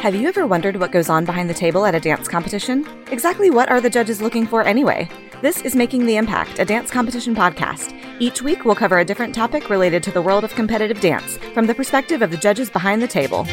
[0.00, 2.86] Have you ever wondered what goes on behind the table at a dance competition?
[3.10, 5.06] Exactly what are the judges looking for anyway?
[5.42, 7.94] This is Making the Impact, a dance competition podcast.
[8.18, 11.66] Each week, we'll cover a different topic related to the world of competitive dance from
[11.66, 13.44] the perspective of the judges behind the table.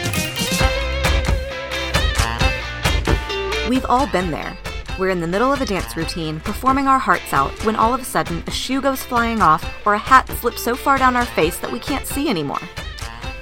[3.68, 4.57] We've all been there.
[4.98, 8.00] We're in the middle of a dance routine, performing our hearts out, when all of
[8.00, 11.25] a sudden a shoe goes flying off or a hat slips so far down our
[11.25, 12.61] face that we can't see anymore.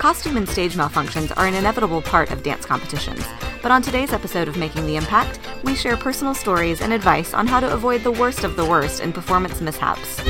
[0.05, 3.25] Costume and stage malfunctions are an inevitable part of dance competitions,
[3.63, 7.47] but on today's episode of Making the Impact, we share personal stories and advice on
[7.47, 10.21] how to avoid the worst of the worst in performance mishaps.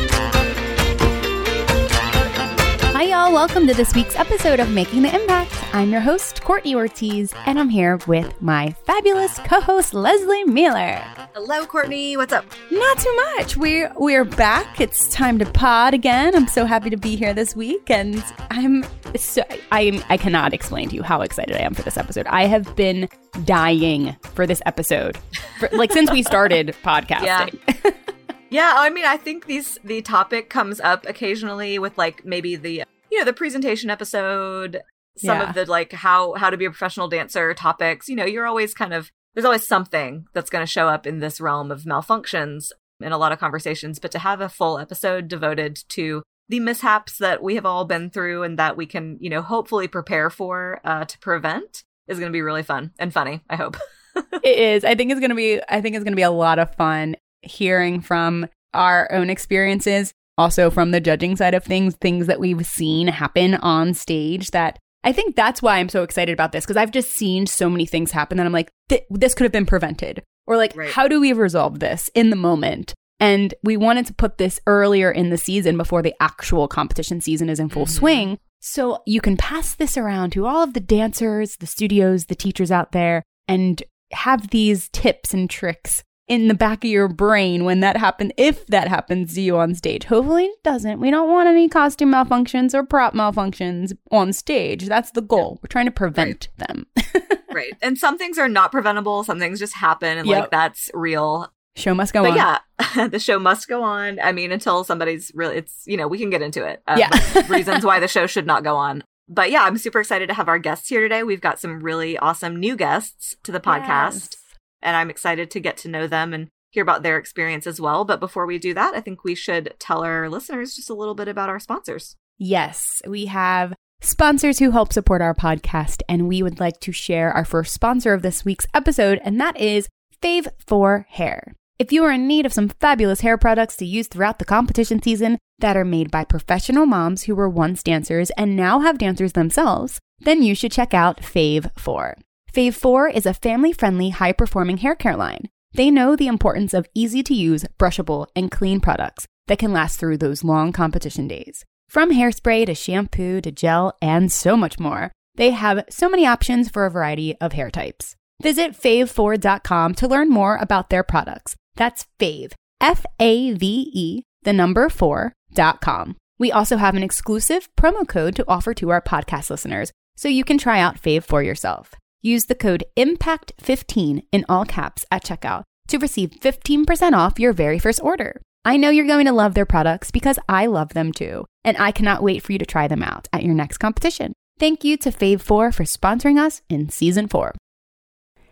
[2.95, 3.33] Hi, y'all.
[3.33, 5.53] Welcome to this week's episode of Making the Impact.
[5.75, 11.01] I'm your host, Courtney Ortiz, and I'm here with my fabulous co host, Leslie Mueller.
[11.33, 12.15] Hello, Courtney.
[12.15, 12.45] What's up?
[12.71, 13.57] Not too much.
[13.57, 14.79] We're, we're back.
[14.79, 16.37] It's time to pod again.
[16.37, 18.85] I'm so happy to be here this week, and I'm
[19.17, 22.27] so, I, I cannot explain to you how excited I am for this episode.
[22.27, 23.09] I have been
[23.43, 25.17] dying for this episode,
[25.59, 27.59] for, like, since we started podcasting.
[27.83, 27.91] Yeah.
[28.55, 32.85] Yeah, I mean, I think these the topic comes up occasionally with like maybe the
[33.11, 34.81] you know the presentation episode,
[35.17, 35.49] some Yeah.
[35.49, 38.07] of the like how how to be a professional dancer topics.
[38.07, 41.19] You know, you're always kind of there's always something that's going to show up in
[41.19, 43.99] this realm of malfunctions in a lot of conversations.
[43.99, 48.09] But to have a full episode devoted to the mishaps that we have all been
[48.09, 52.31] through and that we can you know hopefully prepare for uh, to prevent is going
[52.31, 53.41] to be really fun and funny.
[53.49, 53.75] I hope.
[54.15, 54.85] it is.
[54.85, 55.59] I think it's gonna be.
[55.67, 60.69] I think it's gonna be a lot of fun hearing from our own experiences, also
[60.69, 64.51] from the judging side of things, things that we've seen happen on stage.
[64.51, 67.69] That I think that's why I'm so excited about this because I've just seen so
[67.69, 70.89] many things happen that I'm like, th- this could have been prevented, or like, Right.
[70.91, 72.93] how do we resolve this in the moment?
[73.19, 77.49] And we wanted to put this earlier in the season before the actual competition season
[77.49, 77.89] is in full Mhm.
[77.89, 78.37] swing.
[78.59, 82.71] So you can pass this around to all of the dancers, the studios, the teachers
[82.71, 83.81] out there, and
[84.11, 88.65] have these tips and tricks in the back of your brain when that happens, if
[88.67, 90.05] that happens to you on stage.
[90.05, 90.99] Hopefully it doesn't.
[90.99, 94.87] We don't want any costume malfunctions or prop malfunctions on stage.
[94.87, 95.59] That's the goal.
[95.61, 96.87] We're trying to prevent them.
[97.53, 99.23] right, and some things are not preventable.
[99.23, 100.39] Some things just happen, and Yep.
[100.41, 101.51] like that's real.
[101.77, 102.37] Show must go but on.
[102.37, 104.17] yeah, the show must go on.
[104.21, 106.81] I mean, until somebody's really, it's, you know, we can get into it.
[106.87, 107.09] Um, Yeah.
[107.49, 109.03] reasons why the show should not go on.
[109.27, 111.23] But yeah, I'm super excited to have our guests here today.
[111.23, 114.37] We've got some really awesome new guests to the podcast,
[114.85, 118.05] and I'm excited to get to know them and hear about their experience as well.
[118.05, 121.15] But before we do that, I think we should tell our listeners just a little
[121.15, 122.15] bit about our sponsors.
[122.37, 127.31] Yes, we have sponsors who help support our podcast, and we would like to share
[127.31, 129.87] our first sponsor of this week's episode, and that is
[130.21, 131.53] Fave 4 Hair.
[131.79, 135.01] If you are in need of some fabulous hair products to use throughout the competition
[135.01, 139.33] season that are made by professional moms who were once dancers and now have dancers
[139.33, 142.17] themselves, then you should check out Fave 4.
[142.55, 145.49] Fave 4 is a family friendly, high performing hair care line.
[145.73, 149.99] They know the importance of easy to use, brushable, and clean products that can last
[149.99, 151.65] through those long competition days.
[151.89, 156.69] From hairspray to shampoo to gel and so much more, they have so many options
[156.69, 158.15] for a variety of hair types.
[158.41, 161.57] Visit fave4.com to learn more about their products.
[161.75, 166.15] That's fave, F A V E, the number 4.com.
[166.39, 170.45] We also have an exclusive promo code to offer to our podcast listeners so you
[170.45, 171.91] can try out Fave for yourself.
[172.21, 177.79] Use the code IMPACT15 in all caps at checkout to receive 15% off your very
[177.79, 178.41] first order.
[178.63, 181.91] I know you're going to love their products because I love them too, and I
[181.91, 184.33] cannot wait for you to try them out at your next competition.
[184.57, 187.53] Thank you to Fave4 for sponsoring us in season 4.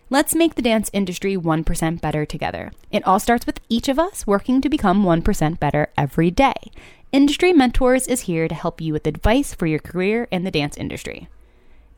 [0.10, 2.72] Let's make the dance industry 1% better together.
[2.92, 6.54] It all starts with each of us working to become 1% better every day.
[7.12, 10.78] Industry Mentors is here to help you with advice for your career in the dance
[10.78, 11.30] industry.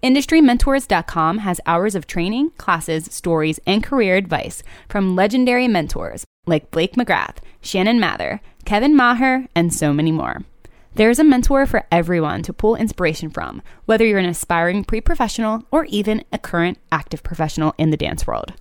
[0.06, 6.94] IndustryMentors.com has hours of training, classes, stories, and career advice from legendary mentors like Blake
[6.94, 10.44] McGrath, Shannon Mather, Kevin Maher, and so many more.
[10.94, 15.64] There's a mentor for everyone to pull inspiration from, whether you're an aspiring pre professional
[15.72, 18.54] or even a current active professional in the dance world.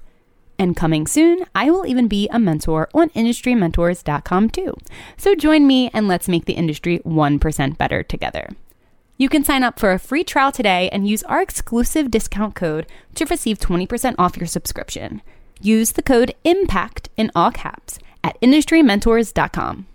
[0.59, 4.73] And coming soon, I will even be a mentor on IndustryMentors.com too.
[5.19, 8.49] So join me and let's make the industry 1% better together.
[9.17, 12.87] You can sign up for a free trial today and use our exclusive discount code
[13.15, 15.23] to receive 20% off your subscription.
[15.61, 19.87] Use the code IMPACT in all caps at industrymentors.com.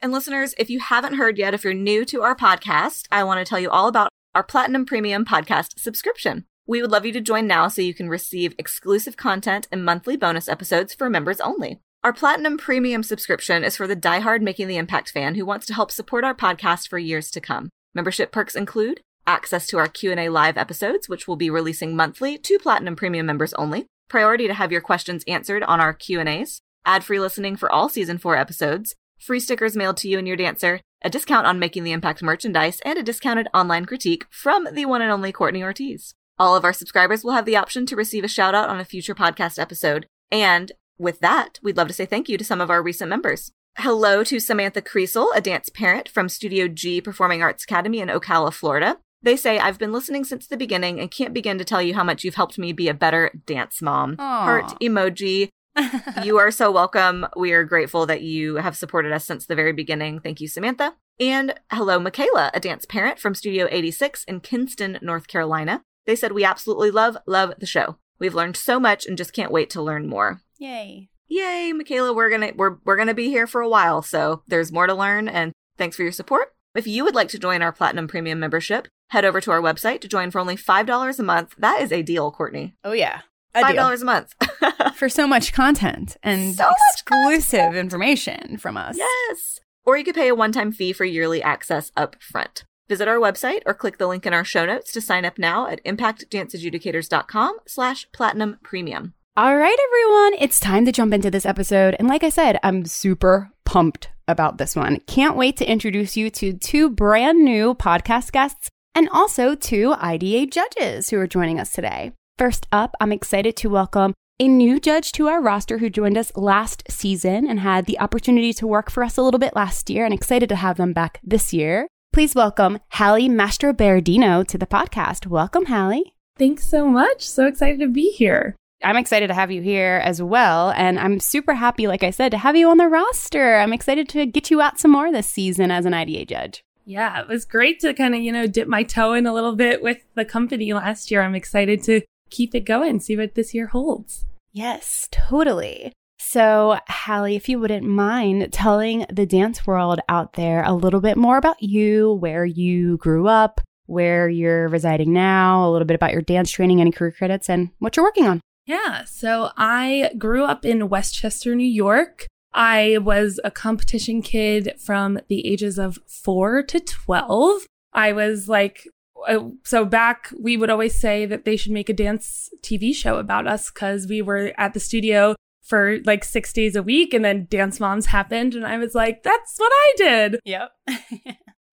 [0.00, 3.44] And listeners, if you haven't heard yet, if you're new to our podcast, I want
[3.44, 6.44] to tell you all about our Platinum Premium podcast subscription.
[6.66, 10.16] We would love you to join now so you can receive exclusive content and monthly
[10.16, 11.80] bonus episodes for members only.
[12.04, 15.74] Our Platinum Premium subscription is for the diehard Making the Impact fan who wants to
[15.74, 17.70] help support our podcast for years to come.
[17.94, 22.58] Membership perks include access to our Q&A live episodes, which we'll be releasing monthly to
[22.58, 27.56] Platinum Premium members only, priority to have your questions answered on our Q&As, ad-free listening
[27.56, 31.46] for all season 4 episodes, free stickers mailed to you and your dancer, a discount
[31.46, 35.32] on Making the Impact merchandise, and a discounted online critique from the one and only
[35.32, 36.14] Courtney Ortiz.
[36.38, 38.84] All of our subscribers will have the option to receive a shout out on a
[38.84, 40.06] future podcast episode.
[40.30, 43.52] And with that, we'd love to say thank you to some of our recent members.
[43.78, 48.52] Hello to Samantha Creasel, a dance parent from Studio G Performing Arts Academy in Ocala,
[48.52, 48.98] Florida.
[49.20, 52.04] They say, I've been listening since the beginning and can't begin to tell you how
[52.04, 54.14] much you've helped me be a better dance mom.
[54.20, 54.44] Aw.
[54.44, 55.48] Heart emoji.
[56.22, 57.26] you are so welcome.
[57.36, 60.20] We are grateful that you have supported us since the very beginning.
[60.20, 60.94] Thank you, Samantha.
[61.18, 65.82] And hello, Michaela, a dance parent from Studio 86 in Kinston, North Carolina.
[66.06, 67.96] They said, We absolutely love, love the show.
[68.20, 70.42] We've learned so much and just can't wait to learn more.
[70.58, 71.08] Yay.
[71.28, 74.86] Yay, Michaela, we're gonna we're we're gonna be here for a while, so there's more
[74.86, 76.52] to learn and thanks for your support.
[76.74, 80.00] If you would like to join our Platinum Premium membership, head over to our website
[80.02, 81.54] to join for only five dollars a month.
[81.58, 82.74] That is a deal, Courtney.
[82.84, 83.20] Oh, yeah.
[83.54, 83.82] A Five deal.
[83.84, 84.34] dollars a month.
[84.96, 88.96] For so much content and So much exclusive information from us.
[88.96, 89.60] yes.
[89.86, 92.64] Or you could pay a one-time fee for yearly access up front.
[92.88, 95.68] Visit our website or click the link in our show notes to sign up now
[95.68, 99.14] at impactdanceadjudicators.com slash platinum premium.
[99.36, 101.96] All right, everyone, it's time to jump into this episode.
[101.98, 105.00] And like I said, I'm super pumped about this one.
[105.08, 110.46] Can't wait to introduce you to two brand new podcast guests and also two IDA
[110.46, 112.12] judges who are joining us today.
[112.38, 116.30] First up, I'm excited to welcome a new judge to our roster who joined us
[116.36, 120.04] last season and had the opportunity to work for us a little bit last year
[120.04, 121.88] and excited to have them back this year.
[122.12, 125.26] Please welcome Hallie Mastro Berardino to the podcast.
[125.26, 126.14] Welcome, Hallie.
[126.38, 127.26] Thanks so much.
[127.26, 128.54] So excited to be here.
[128.84, 130.70] I'm excited to have you here as well.
[130.70, 133.56] And I'm super happy, like I said, to have you on the roster.
[133.56, 136.62] I'm excited to get you out some more this season as an IDA judge.
[136.84, 139.56] Yeah, it was great to kind of, you know, dip my toe in a little
[139.56, 141.22] bit with the company last year.
[141.22, 144.26] I'm excited to keep it going, see what this year holds.
[144.52, 145.92] Yes, totally.
[146.18, 151.16] So, Hallie, if you wouldn't mind telling the dance world out there a little bit
[151.16, 156.12] more about you, where you grew up, where you're residing now, a little bit about
[156.12, 158.40] your dance training, any career credits, and what you're working on.
[158.66, 162.26] Yeah, so I grew up in Westchester, New York.
[162.52, 167.66] I was a competition kid from the ages of four to 12.
[167.92, 168.88] I was like,
[169.28, 173.18] uh, so back, we would always say that they should make a dance TV show
[173.18, 177.24] about us because we were at the studio for like six days a week and
[177.24, 178.54] then Dance Moms happened.
[178.54, 180.40] And I was like, that's what I did.
[180.44, 180.70] Yep.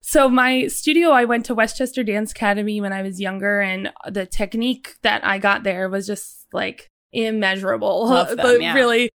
[0.04, 4.26] So my studio, I went to Westchester Dance Academy when I was younger, and the
[4.26, 8.06] technique that I got there was just like immeasurable.
[8.26, 8.74] Them, But yeah.
[8.74, 9.10] Really,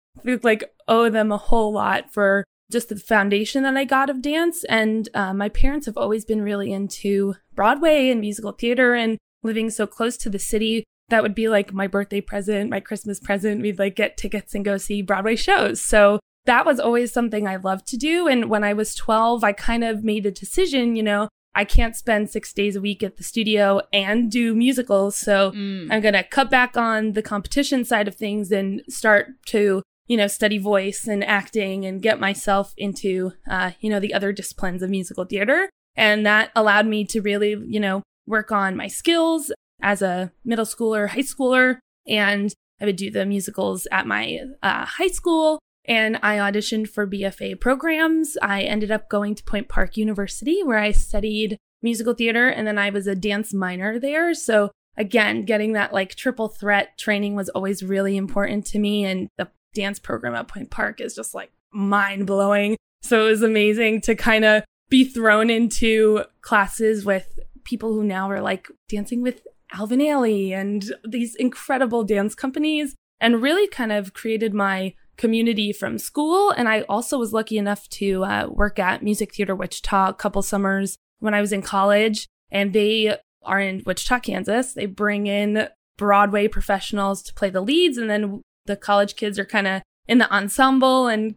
[0.43, 4.63] like owe them a whole lot for just the foundation that I got of dance.
[4.65, 9.69] And uh, my parents have always been really into Broadway and musical theater, and living
[9.69, 10.83] so close to the city.
[11.09, 13.61] That would be like my birthday present, my Christmas present.
[13.61, 15.81] We'd like get tickets and go see Broadway shows.
[15.81, 18.27] So that was always something I loved to do.
[18.27, 21.95] And when I was 12, I kind of made a decision, you know, I can't
[21.95, 25.15] spend six days a week at the studio and do musicals.
[25.15, 25.87] So Mm.
[25.91, 30.17] I'm going to cut back on the competition side of things and start to, you
[30.17, 34.81] know, study voice and acting and get myself into, uh, you know, the other disciplines
[34.81, 35.69] of musical theater.
[35.95, 40.65] And that allowed me to really, you know, work on my skills as a middle
[40.65, 41.77] schooler, high schooler.
[42.07, 47.07] And I would do the musicals at my uh, high school and I auditioned for
[47.07, 48.37] BFA programs.
[48.41, 52.77] I ended up going to Point Park University where I studied musical theater and then
[52.77, 54.33] I was a dance minor there.
[54.33, 59.27] So again, getting that like triple threat training was always really important to me and
[59.37, 62.77] the dance program at Point Park is just like mind blowing.
[63.01, 68.29] So it was amazing to kind of be thrown into classes with people who now
[68.29, 69.41] are like dancing with
[69.73, 75.97] Alvin Ailey and these incredible dance companies and really kind of created my community from
[75.97, 76.51] school.
[76.51, 80.41] And I also was lucky enough to uh, work at Music Theater Wichita a couple
[80.41, 82.27] summers when I was in college.
[82.51, 84.73] And they are in Wichita, Kansas.
[84.73, 85.67] They bring in
[85.97, 87.97] Broadway professionals to play the leads.
[87.97, 91.35] And then the college kids are kind of in the ensemble and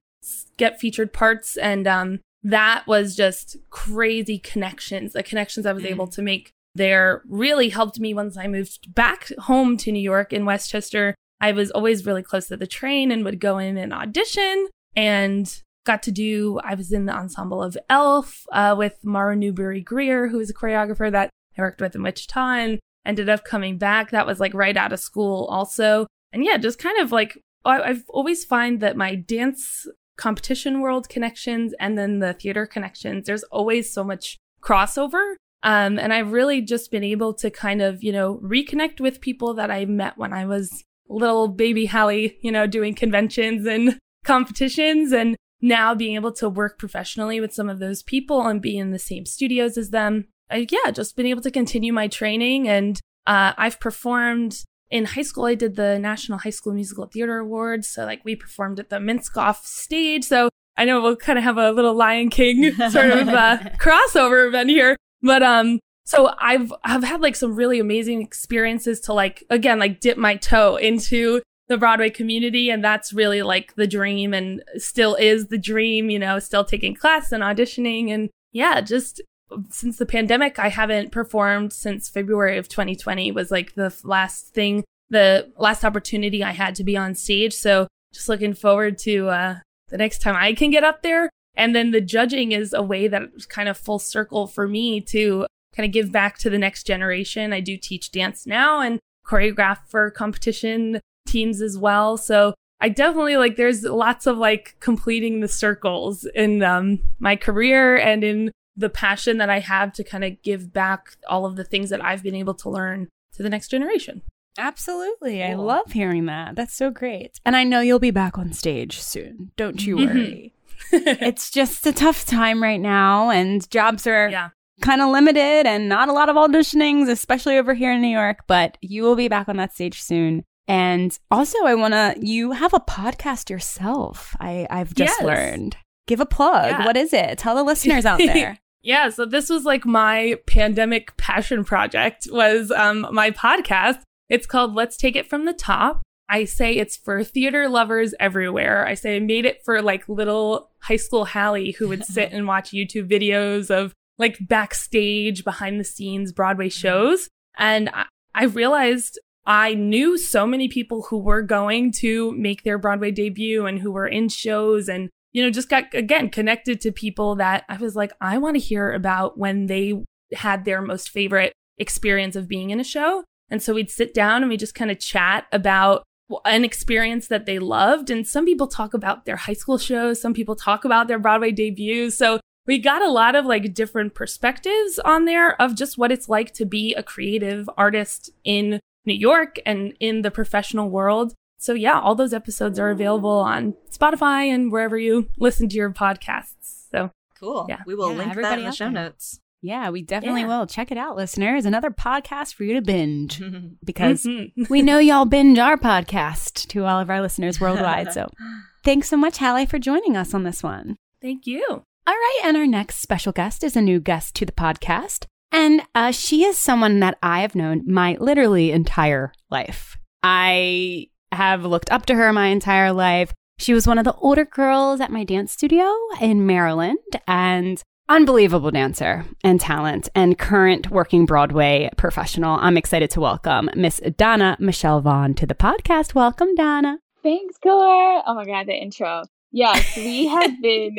[0.57, 1.57] get featured parts.
[1.57, 5.13] And um, that was just crazy connections.
[5.13, 5.91] The connections I was Mm.
[5.91, 10.33] able to make there really helped me once I moved back home to New York
[10.33, 11.15] in Westchester.
[11.41, 15.63] I was always really close to the train and would go in and audition and
[15.85, 20.29] got to do, I was in the ensemble of Elf uh, with Mara Newbery Greer,
[20.29, 24.11] who is a choreographer that I worked with in Wichita and ended up coming back.
[24.11, 26.07] That was like right out of school also.
[26.33, 31.09] And yeah, just kind of like, I- I've always find that my dance competition world
[31.09, 35.35] connections and then the theater connections, there's always so much crossover.
[35.63, 39.55] Um, and I've really just been able to kind of, you know, reconnect with people
[39.55, 45.13] that I met when I was little baby Hallie, you know, doing conventions and competitions
[45.13, 48.91] and now being able to work professionally with some of those people and be in
[48.91, 50.27] the same studios as them.
[50.51, 55.23] I, yeah, just been able to continue my training and uh, I've performed in high
[55.23, 55.47] school.
[55.47, 57.89] I did the National High School Musical Theater Awards.
[57.89, 60.25] So like we performed at the Minskoff stage.
[60.25, 64.47] So I know we'll kind of have a little Lion King sort of uh, crossover
[64.47, 64.97] event here.
[65.23, 70.01] But um, so I've I've had like some really amazing experiences to like again like
[70.01, 75.17] dip my toe into the Broadway community, and that's really like the dream, and still
[75.17, 76.09] is the dream.
[76.09, 79.21] You know, still taking class and auditioning, and yeah, just
[79.69, 84.85] since the pandemic, I haven't performed since February of 2020 was like the last thing,
[85.11, 87.53] the last opportunity I had to be on stage.
[87.53, 89.57] So just looking forward to uh,
[89.89, 91.31] the next time I can get up there.
[91.55, 95.47] And then the judging is a way that kind of full circle for me to
[95.77, 97.53] kind of give back to the next generation.
[97.53, 102.17] I do teach dance now and choreograph for competition teams as well.
[102.17, 107.97] So I definitely like there's lots of like completing the circles in um, my career
[107.97, 111.65] and in the passion that I have to kind of give back all of the
[111.65, 114.23] things that I've been able to learn to the next generation.
[114.59, 115.39] Absolutely.
[115.39, 115.51] Cool.
[115.51, 116.57] I love hearing that.
[116.57, 117.39] That's so great.
[117.45, 119.53] And I know you'll be back on stage soon.
[119.57, 120.15] Don't you mm-hmm.
[120.15, 120.53] worry.
[120.93, 124.51] it's just a tough time right now, and jobs are yeah.
[124.81, 128.41] Kind of limited and not a lot of auditionings, especially over here in New York.
[128.47, 130.45] But you will be back on that stage soon.
[130.69, 134.37] And also, I want to, you have a podcast yourself.
[134.41, 135.23] I, I've just yes.
[135.23, 135.77] learned.
[136.07, 136.71] Give a plug.
[136.71, 136.85] Yeah.
[136.85, 137.39] What is it?
[137.39, 138.59] Tell the listeners out there.
[138.83, 139.09] yeah.
[139.11, 144.01] So this was like my pandemic passion project was um, my podcast.
[144.29, 146.03] It's called Let's Take It From the Top.
[146.29, 148.87] I say it's for theater lovers everywhere.
[148.87, 152.47] I say I made it for like little high school Hallie who would sit and
[152.47, 156.81] watch YouTube videos of like backstage, behind the scenes Broadway mm-hmm.
[156.81, 157.29] shows.
[157.59, 158.05] And I,
[158.35, 163.67] I realized I knew so many people who were going to make their Broadway debut
[163.67, 167.65] and who were in shows and, you know, just got again connected to people that
[167.69, 169.95] I was like, I want to hear about when they
[170.35, 173.23] had their most favorite experience of being in a show.
[173.49, 176.03] And so we'd sit down and we just kind of chat about
[176.45, 178.11] an experience that they loved.
[178.11, 181.53] And some people talk about their high school shows, some people talk about their Broadway
[181.53, 182.19] debuts.
[182.19, 186.29] So we got a lot of like different perspectives on there of just what it's
[186.29, 191.35] like to be a creative artist in New York and in the professional world.
[191.59, 195.91] So yeah, all those episodes are available on Spotify and wherever you listen to your
[195.91, 196.89] podcasts.
[196.91, 197.67] So cool.
[197.69, 199.41] Yeah, we will yeah, link that in the show show notes.
[199.63, 200.59] Yeah, we definitely yeah.
[200.59, 200.67] will.
[200.67, 201.65] Check it out, listeners.
[201.65, 203.43] Another podcast for you to binge
[203.85, 204.65] because mm-hmm.
[204.71, 208.13] we know y'all binge our podcast to all of our listeners worldwide.
[208.13, 208.29] So
[208.85, 210.97] thanks so much, Hallie, for joining us on this one.
[211.21, 211.83] Thank you.
[212.09, 212.41] All right.
[212.45, 215.27] And our next special guest is a new guest to the podcast.
[215.51, 219.99] And uh, she is someone that I have known my literally entire life.
[220.23, 223.33] I have looked up to her my entire life.
[223.59, 226.99] She was one of the older girls at my dance studio in Maryland.
[227.27, 232.57] And unbelievable dancer and talent and current working Broadway professional.
[232.61, 236.15] I'm excited to welcome Miss Donna Michelle Vaughn to the podcast.
[236.15, 236.99] Welcome, Donna.
[237.25, 238.23] Thanks, Gore.
[238.25, 239.25] Oh my God, the intro.
[239.51, 240.97] Yes, we have been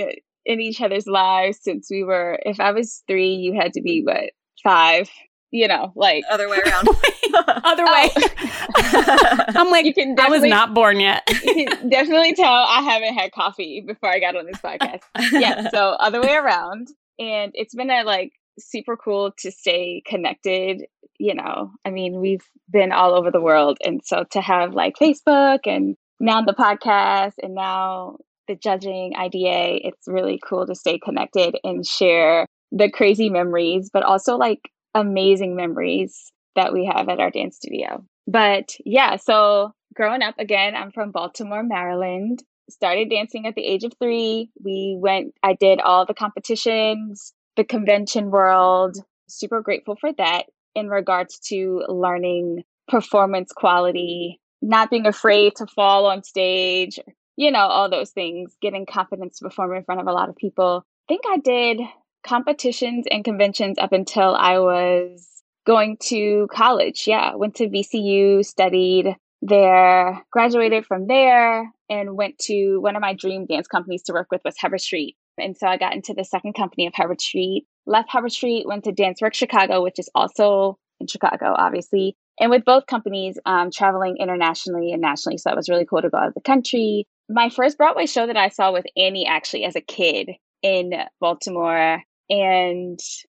[0.47, 4.01] in each other's lives since we were, if I was three, you had to be,
[4.03, 4.31] what,
[4.63, 5.09] five?
[5.51, 6.87] You know, like other way around.
[7.63, 8.09] other way.
[8.15, 9.43] Oh.
[9.49, 11.23] I'm like, you can I was not born yet.
[11.43, 15.01] you can definitely tell I haven't had coffee before I got on this podcast.
[15.31, 16.87] Yeah, so other way around.
[17.19, 20.85] And it's been a like super cool to stay connected.
[21.19, 23.79] You know, I mean, we've been all over the world.
[23.83, 29.87] And so to have like Facebook and now the podcast and now the judging IDA,
[29.87, 35.55] it's really cool to stay connected and share the crazy memories, but also like amazing
[35.55, 38.03] memories that we have at our dance studio.
[38.27, 42.43] But yeah, so growing up, again, I'm from Baltimore, Maryland.
[42.69, 44.49] Started dancing at the age of three.
[44.61, 48.97] We went, I did all the competitions, the convention world.
[49.29, 50.43] Super grateful for that
[50.75, 56.99] in regards to learning performance quality, not being afraid to fall on stage,
[57.37, 60.35] you know, all those things, getting confidence to perform in front of a lot of
[60.35, 60.83] people.
[60.85, 61.79] I think I did
[62.25, 67.03] competitions and conventions up until I was going to college.
[67.07, 73.13] Yeah, went to VCU, studied there, graduated from there, and went to one of my
[73.13, 75.15] dream dance companies to work with was Hubbard Street.
[75.37, 78.85] And so I got into the second company of Hubbard Street, left Hubbard Street, went
[78.85, 82.15] to Dance Work Chicago, which is also in Chicago, obviously.
[82.39, 85.37] And with both companies, um, traveling internationally and nationally.
[85.37, 87.05] So it was really cool to go out of the country.
[87.29, 90.31] My first Broadway show that I saw with Annie actually as a kid
[90.63, 92.01] in Baltimore.
[92.29, 92.99] And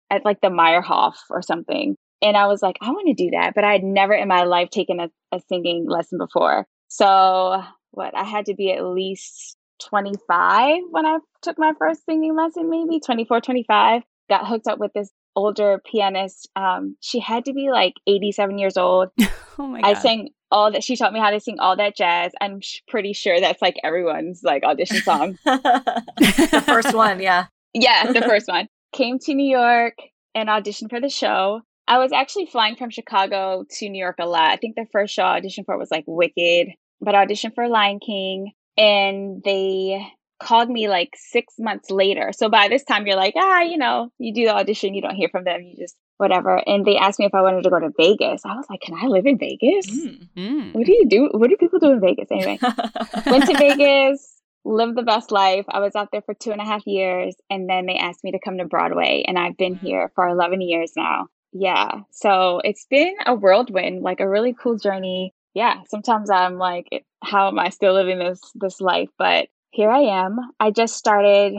[0.10, 1.96] at like the Meyerhoff or something.
[2.22, 3.53] And I was like, I want to do that.
[3.53, 6.65] But I had never in my life taken a, a singing lesson before.
[6.88, 9.58] So, what, I had to be at least
[9.89, 14.01] 25 when I took my first singing lesson, maybe 24, 25.
[14.29, 16.50] Got hooked up with this older pianist.
[16.56, 19.10] Um, she had to be like 87 years old.
[19.60, 19.89] oh my God.
[19.89, 20.83] I sang all that.
[20.83, 22.31] She taught me how to sing all that jazz.
[22.41, 25.37] I'm sh- pretty sure that's like everyone's like audition song.
[25.45, 27.45] the first one, yeah.
[27.73, 28.67] yeah, the first one.
[28.93, 29.95] Came to New York
[30.33, 31.61] and auditioned for the show.
[31.87, 34.51] I was actually flying from Chicago to New York a lot.
[34.51, 37.67] I think the first show I auditioned for was like Wicked, but I auditioned for
[37.67, 40.05] Lion King and they
[40.39, 42.31] called me like six months later.
[42.35, 45.15] So by this time, you're like, ah, you know, you do the audition, you don't
[45.15, 46.62] hear from them, you just whatever.
[46.67, 48.45] And they asked me if I wanted to go to Vegas.
[48.45, 49.88] I was like, can I live in Vegas?
[49.88, 50.27] Mm.
[50.36, 50.74] Mm.
[50.74, 51.29] What do you do?
[51.31, 52.59] What do people do in Vegas anyway?
[53.25, 55.65] Went to Vegas, lived the best life.
[55.69, 58.31] I was out there for two and a half years, and then they asked me
[58.31, 61.27] to come to Broadway, and I've been here for 11 years now.
[61.53, 62.01] Yeah.
[62.12, 65.33] So it's been a whirlwind, like a really cool journey.
[65.53, 65.81] Yeah.
[65.88, 66.88] Sometimes I'm like,
[67.24, 69.09] how am I still living this this life?
[69.17, 70.38] But here I am.
[70.59, 71.53] I just started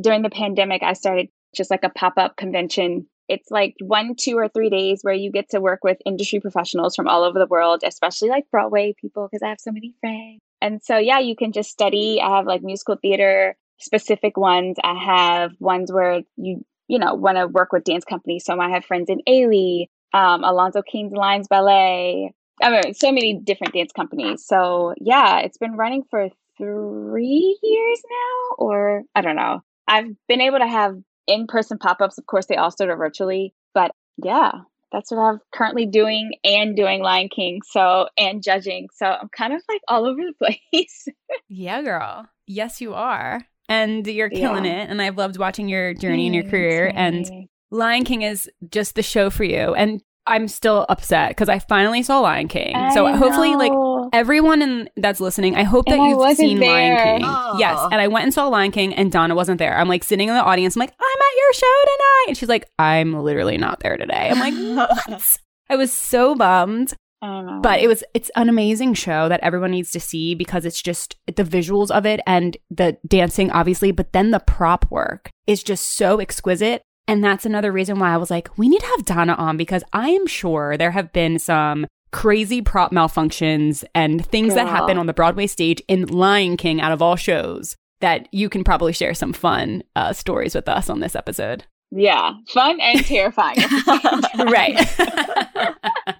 [0.00, 0.82] during the pandemic.
[0.82, 3.06] I started just like a pop up convention.
[3.28, 6.94] It's like one, two, or three days where you get to work with industry professionals
[6.94, 10.40] from all over the world, especially like Broadway people, because I have so many friends.
[10.60, 12.20] And so, yeah, you can just study.
[12.22, 14.76] I have like musical theater specific ones.
[14.82, 18.44] I have ones where you, you know, want to work with dance companies.
[18.44, 22.32] So I have friends in Ailey, um, Alonzo King's Lines Ballet.
[22.62, 24.46] I mean, so many different dance companies.
[24.46, 29.62] So yeah, it's been running for three years now, or I don't know.
[29.88, 32.18] I've been able to have in person pop ups.
[32.18, 33.90] Of course, they all started virtually, but
[34.22, 34.52] yeah,
[34.92, 37.60] that's what I'm currently doing and doing Lion King.
[37.70, 38.88] So, and judging.
[38.94, 40.34] So I'm kind of like all over the
[40.72, 41.08] place.
[41.48, 42.26] yeah, girl.
[42.46, 43.42] Yes, you are.
[43.68, 44.82] And you're killing Yeah.
[44.82, 44.90] it.
[44.90, 46.92] And I've loved watching your journey and your career.
[46.94, 49.74] And Lion King is just the show for you.
[49.74, 52.74] And I'm still upset because I finally saw Lion King.
[52.92, 53.83] so I hopefully, like, know.
[54.14, 57.18] Everyone in, that's listening, I hope that And you've wasn't seen Lion.
[57.18, 57.22] King.
[57.24, 57.56] Oh.
[57.58, 57.78] Yes.
[57.90, 59.76] And I went and saw Lion King, and Donna wasn't there.
[59.76, 60.76] I'm like sitting in the audience.
[60.76, 62.24] I'm like, I'm at your show tonight.
[62.28, 64.30] And she's like, I'm literally not there today.
[64.30, 64.54] I'm like,
[65.08, 65.38] what?
[65.68, 66.94] I was so bummed.
[67.22, 67.60] I.
[67.62, 71.16] But it was it's an amazing show that everyone needs to see because it's just
[71.26, 75.96] the visuals of it and the dancing obviously, but then the prop work is just
[75.96, 76.82] so exquisite.
[77.08, 79.82] And that's another reason why I was like, we need to have Donna on because
[79.92, 85.06] I am sure there have been some crazy prop malfunctions and things that happen on
[85.06, 89.14] the Broadway stage in Lion King out of all shows that you can probably share
[89.14, 91.64] some fun uh, stories with us on this episode.
[91.90, 93.58] yeah, fun and terrifying.
[94.46, 94.78] right.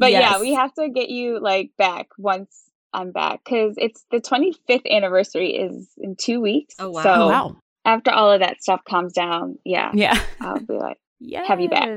[0.00, 4.20] But yeah, we have to get you like back once I'm back because it's the
[4.20, 6.74] 25th anniversary is in two weeks.
[6.80, 7.02] Oh, wow.
[7.02, 7.56] So Oh, wow.
[7.84, 10.20] after all of that stuff calms down, yeah, Yeah.
[10.40, 11.46] I'll be like, Yes.
[11.46, 11.88] have you back.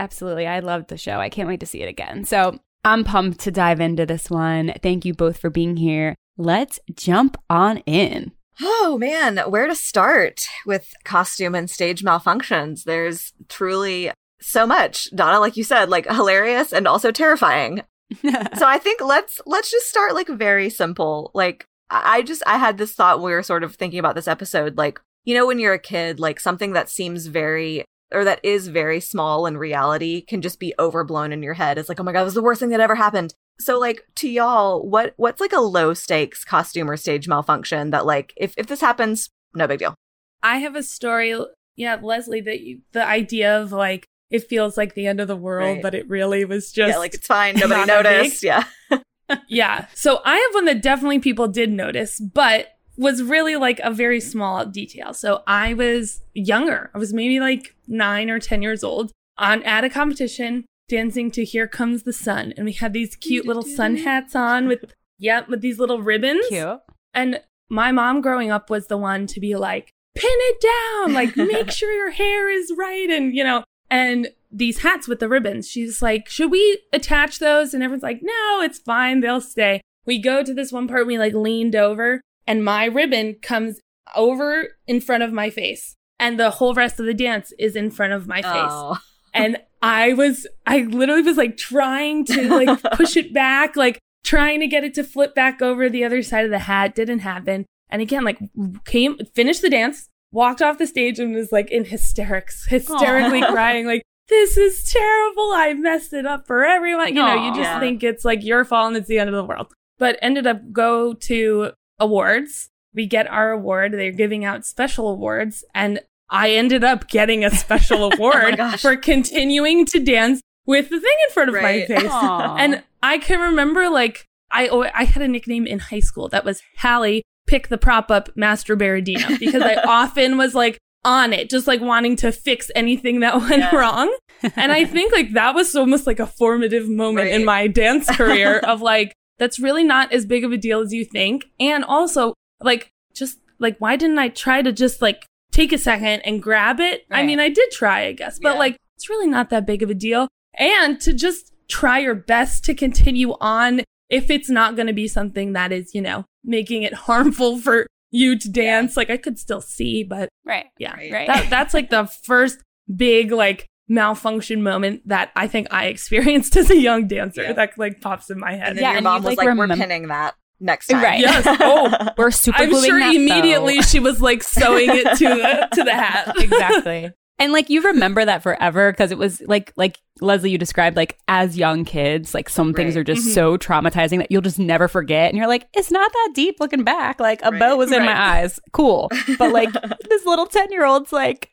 [0.00, 0.46] Absolutely.
[0.46, 1.20] I loved the show.
[1.20, 2.24] I can't wait to see it again.
[2.24, 4.72] So I'm pumped to dive into this one.
[4.82, 6.14] Thank you both for being here.
[6.38, 8.32] Let's jump on in.
[8.62, 12.84] Oh man, where to start with costume and stage malfunctions?
[12.84, 14.10] There's truly
[14.40, 15.14] so much.
[15.14, 17.82] Donna, like you said, like hilarious and also terrifying.
[18.22, 21.30] so I think let's let's just start like very simple.
[21.34, 24.28] Like I just I had this thought when we were sort of thinking about this
[24.28, 28.40] episode, like, you know, when you're a kid, like something that seems very or that
[28.42, 31.78] is very small in reality can just be overblown in your head.
[31.78, 33.34] It's like, oh my god, this is the worst thing that ever happened.
[33.58, 38.06] So like to y'all, what what's like a low stakes costume or stage malfunction that
[38.06, 39.94] like if, if this happens, no big deal.
[40.42, 41.38] I have a story,
[41.76, 45.36] yeah, Leslie, that you, the idea of like it feels like the end of the
[45.36, 45.82] world, Right.
[45.82, 47.56] but it really was just yeah, like it's fine.
[47.56, 48.16] Nobody not that big.
[48.18, 48.42] noticed.
[48.42, 48.64] Yeah.
[49.48, 49.86] yeah.
[49.94, 52.68] So I have one that definitely people did notice, but
[53.00, 55.14] was really like a very small detail.
[55.14, 56.90] So I was younger.
[56.94, 61.42] I was maybe like nine or 10 years old on at a competition dancing to
[61.42, 62.52] Here Comes the Sun.
[62.58, 64.84] And we had these cute little sun hats on with,
[65.18, 66.44] yeah, with these little ribbons.
[66.48, 66.78] Cute.
[67.14, 71.34] And my mom growing up was the one to be like, pin it down, like
[71.38, 73.08] make sure your hair is right.
[73.08, 77.72] And, you know, and these hats with the ribbons, she's like, should we attach those?
[77.72, 79.20] And everyone's like, no, it's fine.
[79.20, 79.80] They'll stay.
[80.04, 83.80] We go to this one part, we like leaned over and my ribbon comes
[84.16, 85.96] over in front of my face.
[86.18, 88.98] And the whole rest of the dance is in front of my face Oh.
[89.34, 94.60] and I was I literally was like trying to like push it back, like trying
[94.60, 96.94] to get it to flip back over the other side of the hat.
[96.94, 97.64] Didn't happen.
[97.88, 98.38] And again, like
[98.84, 103.50] came finished the dance, walked off the stage and was like in hysterics, hysterically Aw.
[103.52, 105.50] crying, like, this is terrible.
[105.54, 107.08] I messed it up for everyone.
[107.08, 107.80] You know, you just Yeah.
[107.80, 109.72] think it's like your fault and it's the end of the world.
[109.98, 112.70] But ended up go to awards.
[112.94, 113.92] We get our award.
[113.92, 115.64] They're giving out special awards.
[115.74, 118.82] And I ended up getting a special award oh gosh.
[118.82, 121.88] for continuing to dance with the thing in front of Right.
[121.88, 122.10] my face.
[122.10, 122.56] Aw.
[122.56, 126.62] And I can remember like I I had a nickname in high school that was
[126.78, 131.66] Hallie pick the prop up Mastro Berardino because I often was like on it, just
[131.66, 133.74] like wanting to fix anything that went Yeah.
[133.74, 134.14] wrong.
[134.56, 138.58] And I think like that was almost like a formative moment in my dance career
[138.58, 141.46] of like that's really not as big of a deal as you think.
[141.58, 146.20] And also like just like why didn't I try to just like take a second
[146.20, 147.04] and grab it?
[147.10, 148.58] I mean, I did try, I guess, but Yeah.
[148.58, 150.28] like it's really not that big of a deal.
[150.56, 155.08] And to just try your best to continue on if it's not going to be
[155.08, 158.96] something that is, you know, making it harmful for you to dance.
[158.96, 160.66] Like I could still see, but right.
[160.78, 161.12] yeah, Right.
[161.12, 161.26] Right.
[161.28, 162.58] that, that's like the first
[162.94, 167.52] big like malfunction moment that I think I experienced as a young dancer Yeah.
[167.54, 168.68] that like pops in my head.
[168.70, 171.20] And Yeah, your and mom you, was like, like, "We're pinning that next time." Right.
[171.20, 171.44] Yes.
[171.60, 173.82] Oh, We're super I'm sure that immediately bow.
[173.82, 176.32] she was like sewing it to the to the hat.
[176.38, 177.10] exactly.
[177.40, 181.18] And like you remember that forever because it was like like Leslie you described like
[181.26, 183.00] as young kids like some things Right.
[183.00, 183.34] are just Mhm.
[183.34, 186.84] so traumatizing that you'll just never forget and you're like it's not that deep looking
[186.84, 188.06] back like a bow was in Right.
[188.06, 189.72] my eyes cool but like
[190.10, 191.48] this little 10 year old's like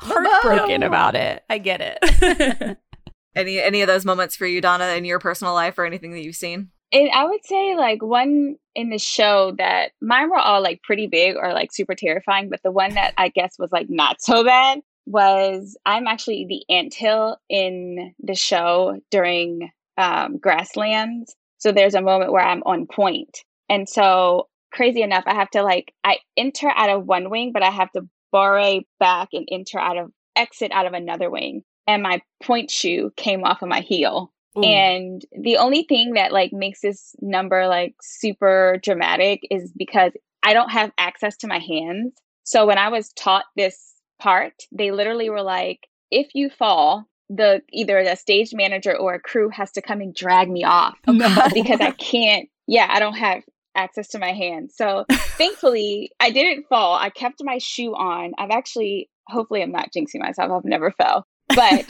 [0.00, 2.78] heartbroken about it I get it
[3.34, 6.22] Any any of those moments for you, Donna, in your personal life or anything that
[6.22, 6.70] you've seen?
[6.92, 11.06] And I would say like one in the show that mine were all like pretty
[11.06, 14.44] big or like super terrifying, but the one that I guess was like not so
[14.44, 21.36] bad was I'm actually the anthill in the show during um, Grasslands.
[21.58, 23.44] So there's a moment where I'm on pointe.
[23.68, 27.62] And so crazy enough, I have to like I enter out of one wing, but
[27.62, 31.62] I have to borrow back and enter out of exit out of another wing.
[31.86, 34.32] And my pointe shoe came off of my heel.
[34.56, 40.12] And the only thing that like makes this number like super dramatic is because
[40.42, 42.14] I don't have access to my hands.
[42.42, 47.62] So when I was taught this part, they literally were like, if you fall, the
[47.72, 51.32] either the stage manager or a crew has to come and drag me off no.
[51.54, 53.42] because I can't, yeah, I don't have
[53.80, 54.74] access to my hands.
[54.76, 55.06] So
[55.38, 56.94] thankfully, I didn't fall.
[56.96, 58.32] I kept my shoe on.
[58.38, 60.50] I've actually, hopefully, I'm not jinxing myself.
[60.52, 61.26] I've never fell.
[61.54, 61.84] But,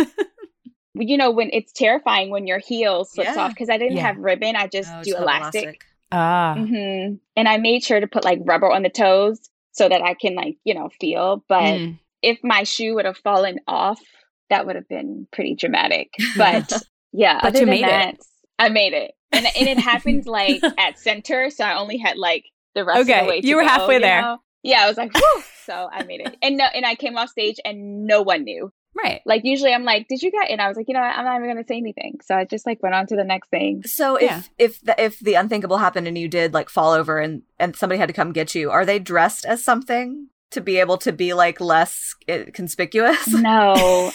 [0.94, 3.42] you know, when it's terrifying when your heel slips Yeah.
[3.44, 4.06] off because I didn't Yeah.
[4.08, 5.84] have ribbon, I just Oh, do just elastic.
[6.12, 9.38] ah hmm And I made sure to put like rubber on the toes
[9.72, 11.44] so that I can, like, you know, feel.
[11.48, 11.98] But Mm.
[12.22, 14.00] if my shoe would have fallen off,
[14.50, 16.08] that would have been pretty dramatic.
[16.36, 16.72] But
[17.12, 18.16] yeah, But other you than made it.
[18.58, 22.44] I made it, and and it happened like at center, so I only had like
[22.74, 23.40] the rest of Okay, the way.
[23.40, 24.22] To you were go, halfway you there.
[24.22, 24.38] know?
[24.62, 25.42] Yeah, I was like, Whew!
[25.66, 28.72] so I made it, and no, and I came off stage, and no one knew.
[28.94, 31.16] right Like usually, I'm like, "Did you get?" And I was like, "You know, what?
[31.16, 33.48] I'm not even gonna say anything." So I just like went on to the next
[33.50, 33.82] thing.
[33.86, 34.42] So if Yeah.
[34.58, 37.98] if the, if the unthinkable happened and you did like fall over and and somebody
[37.98, 41.34] had to come get you, are they dressed as something to be able to be
[41.34, 43.28] like less uh, conspicuous?
[43.40, 44.12] No,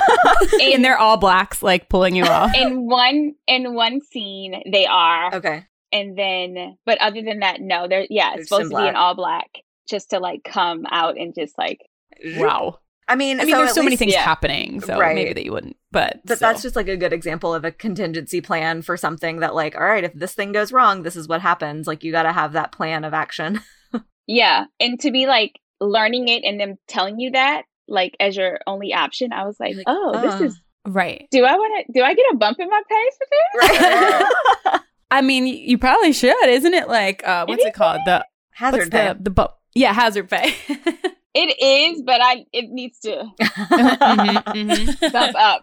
[0.62, 5.34] and they're all blacks like pulling you off in one in one scene they are,
[5.34, 5.66] okay.
[5.92, 7.88] and then but other than that, no.
[7.88, 9.48] They're yeah, it's just supposed to be an all black,
[9.88, 11.80] just to like come out and just like
[12.36, 14.22] wow I mean, I mean so there's at so many things yeah.
[14.22, 15.14] happening so Right.
[15.14, 16.48] maybe that you wouldn't but But still.
[16.48, 19.86] that's just like a good example of a contingency plan for something that, like, all
[19.86, 21.86] right, if this thing goes wrong, this is what happens.
[21.86, 23.60] Like, you got to have that plan of action.
[24.30, 28.60] Yeah, and to be like learning it and them telling you that like as your
[28.66, 30.60] only option, I was like, like, oh, "Oh." this is.
[30.86, 31.92] right Do I want to?
[31.92, 33.28] Do I get a bump in my face with
[33.70, 33.80] this?
[33.80, 34.80] Right.
[35.10, 36.86] I mean, you probably should, isn't it?
[36.88, 38.00] Like, uh, what's it called?
[38.04, 39.08] The Hazard pay.
[39.14, 40.54] the the bu- yeah, hazard pay.
[41.34, 45.12] It is, but I it needs to Mhm, mhm.
[45.12, 45.62] bump up.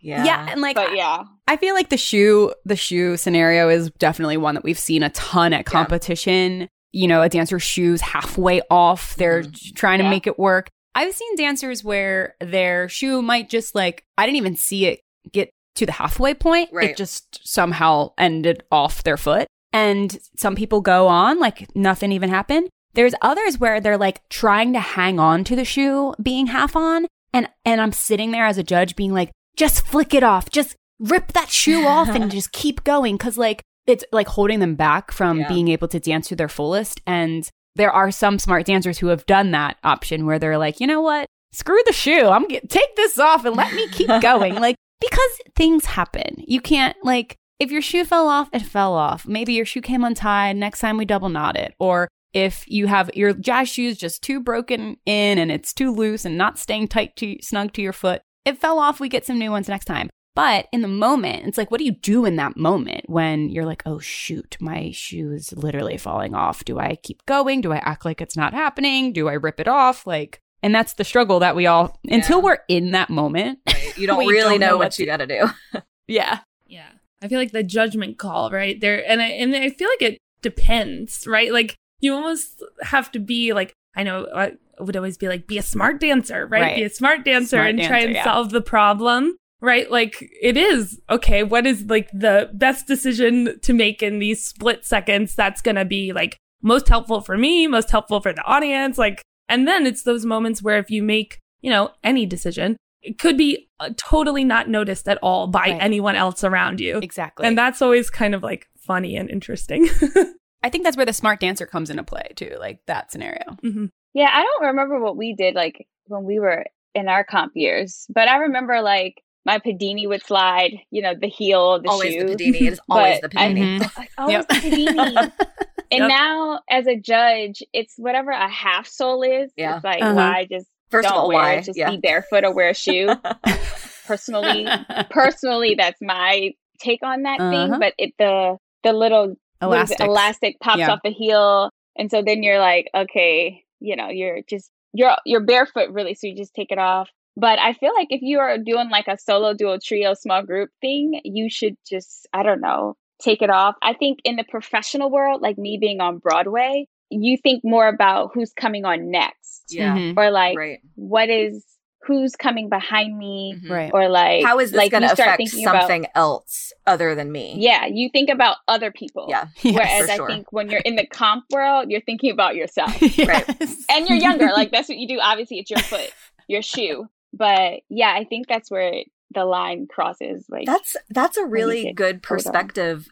[0.00, 0.24] yeah.
[0.24, 0.48] yeah.
[0.50, 4.54] and like, but yeah, I feel like the shoe the shoe scenario is definitely one
[4.56, 6.68] that we've seen a ton at competition.
[6.96, 9.74] You know, a dancer's shoes halfway off, they're Mhm.
[9.74, 10.10] trying to Yeah.
[10.10, 10.68] make it work.
[10.94, 15.00] I've seen dancers where their shoe might just like I didn't even see it
[15.32, 16.70] get to the halfway point.
[16.72, 16.90] Right.
[16.90, 19.46] It just somehow ended off their foot.
[19.74, 22.68] And some people go on like nothing even happened.
[22.94, 27.06] There's others where they're like trying to hang on to the shoe being half on
[27.34, 30.48] and and I'm sitting there as a judge being like just flick it off.
[30.48, 34.74] Just rip that shoe off and just keep going cuz like it's like holding them
[34.74, 35.48] back from Yeah.
[35.48, 39.26] being able to dance to their fullest and there are some smart dancers who have
[39.26, 41.26] done that option where they're like, "You know what?
[41.52, 42.26] Screw the shoe.
[42.26, 46.36] I'm get take this off and let me keep going." like because things happen.
[46.38, 49.26] You can't like if your shoe fell off, it fell off.
[49.26, 50.56] Maybe your shoe came untied.
[50.56, 51.74] Next time we double knot it.
[51.78, 56.24] Or if you have your jazz shoes just too broken in and it's too loose
[56.24, 59.00] and not staying tight to snug to your foot, it fell off.
[59.00, 60.08] We get some new ones next time.
[60.36, 63.64] But in the moment, it's like, what do you do in that moment when you're
[63.64, 66.62] like, oh shoot, my shoe is literally falling off?
[66.62, 67.62] Do I keep going?
[67.62, 69.14] Do I act like it's not happening?
[69.14, 70.06] Do I rip it off?
[70.06, 73.60] Like, And that's the struggle that we all, until we're in that moment.
[73.66, 73.96] Right.
[73.96, 75.48] You don't really don't know know what what you got to do.
[76.08, 76.40] Yeah.
[76.68, 76.86] Yeah.
[77.20, 78.80] I feel like the judgment call, right?
[78.80, 81.52] There and I and I feel like it depends, right?
[81.52, 85.58] Like you almost have to be like I know I would always be like be
[85.58, 86.62] a smart dancer, right?
[86.62, 86.76] Right.
[86.76, 88.22] Be a smart dancer Smart and try and yeah.
[88.22, 89.90] solve the problem, right?
[89.90, 94.84] Like it is okay, what is like the best decision to make in these split
[94.84, 98.98] seconds that's going to be like most helpful for me, most helpful for the audience,
[98.98, 103.18] like and then it's those moments where if you make, you know, any decision, it
[103.18, 105.76] could be uh, totally not noticed at all by Right.
[105.80, 106.98] anyone else around you.
[106.98, 107.46] Exactly.
[107.46, 109.88] And that's always kind of like funny and interesting.
[110.64, 113.44] I think that's where the smart dancer comes into play too, like that scenario.
[113.62, 113.90] Mhm.
[114.14, 116.64] Yeah, I don't remember what we did like when we were
[116.94, 121.28] in our comp years, but I remember like my Pedini would slide, you know, the
[121.28, 122.20] heel the always shoe.
[122.22, 122.60] Always the Pedini.
[122.66, 123.78] It is always the But I- Pedini.
[123.78, 123.96] Mhm.
[123.96, 124.48] Like, always Yep.
[124.48, 125.32] the Pedini.
[125.92, 126.08] And Yep.
[126.08, 129.52] now, as a judge, it's whatever a half sole is.
[129.56, 129.76] Yeah.
[129.76, 130.14] It's like, Uh-huh.
[130.14, 131.52] why just First don't all, wear why?
[131.54, 131.90] it, just Yeah.
[131.90, 133.08] be barefoot or wear a shoe.
[134.06, 134.66] personally,
[135.10, 137.50] personally, that's my take on that Uh-huh.
[137.50, 137.78] thing.
[137.78, 140.00] But it the the little it, Elastic.
[140.00, 140.90] elastic pops Yeah.
[140.90, 145.40] off the heel, and so then you're like, okay, you know, you're just you're you're
[145.40, 147.08] barefoot really, so you just take it off.
[147.36, 150.70] But I feel like if you are doing like a solo, duo, trio, small group
[150.80, 153.74] thing, you should just I don't know take it off.
[153.82, 158.30] I think in the professional world, like me being on Broadway, you think more about
[158.34, 159.94] who's coming on next, Yeah.
[159.96, 160.14] Mhm.
[160.18, 160.80] or like Right.
[160.96, 161.64] what is
[162.06, 163.70] who's coming behind me, Mhm.
[163.70, 163.90] Right.
[163.92, 167.32] or like How is this like going to affect thinking about- something else other than
[167.32, 167.54] me?
[167.58, 169.26] yeah, you think about other people.
[169.28, 169.46] Yeah.
[169.62, 169.74] Yes.
[169.74, 170.28] Whereas for I sure.
[170.28, 172.92] think when you're in the comp world, you're thinking about yourself.
[173.18, 173.84] Yes.
[173.90, 174.52] and you're younger.
[174.52, 175.18] Like that's what you do.
[175.20, 176.12] Obviously, it's your foot,
[176.48, 177.08] your shoe.
[177.32, 178.92] But yeah, I think that's where
[179.34, 180.46] the line crosses.
[180.48, 183.08] Like That's that's a really good perspective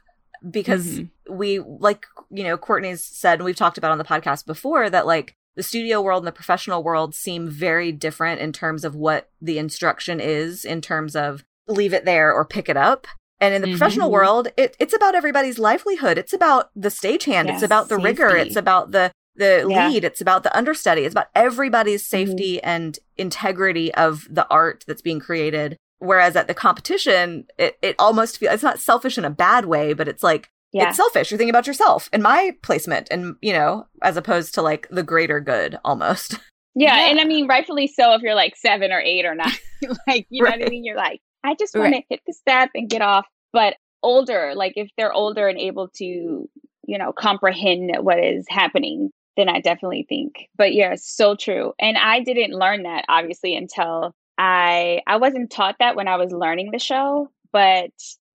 [0.49, 1.09] because Mhm.
[1.31, 5.07] we like you know Courtney's said and we've talked about on the podcast before that
[5.07, 9.31] like the studio world and the professional world seem very different in terms of what
[9.41, 13.07] the instruction is in terms of leave it there or pick it up.
[13.41, 14.13] And in the professional Mhm.
[14.13, 16.19] world, it, it's about everybody's livelihood.
[16.19, 17.53] It's about the stagehand.
[17.53, 18.35] It's about the rigger.
[18.37, 19.89] It's about the the Yeah.
[19.89, 20.05] lead.
[20.05, 21.03] It's about the understudy.
[21.03, 22.27] It's about everybody's Mm-hmm.
[22.31, 25.77] safety and integrity of the art that's being created.
[25.99, 29.93] Whereas at the competition, it, it almost feels it's not selfish in a bad way,
[29.95, 31.31] but it's like yeah, it's selfish.
[31.31, 35.05] You're thinking about yourself and my placement, and you know, as opposed to like the
[35.05, 36.33] greater good almost.
[36.75, 37.11] yeah, Yeah.
[37.11, 38.13] and I mean, rightfully so.
[38.15, 39.53] If you're like seven or eight or nine,
[40.09, 40.85] like you know what I mean.
[40.85, 42.01] You're like, I just want Right.
[42.03, 43.25] to hit the step and get off.
[43.53, 49.11] But older, like if they're older and able to, you know, comprehend what is happening,
[49.37, 50.49] then I definitely think.
[50.57, 51.73] But yeah, so true.
[51.79, 56.33] And I didn't learn that obviously until I I wasn't taught that when I was
[56.33, 57.91] learning the show, but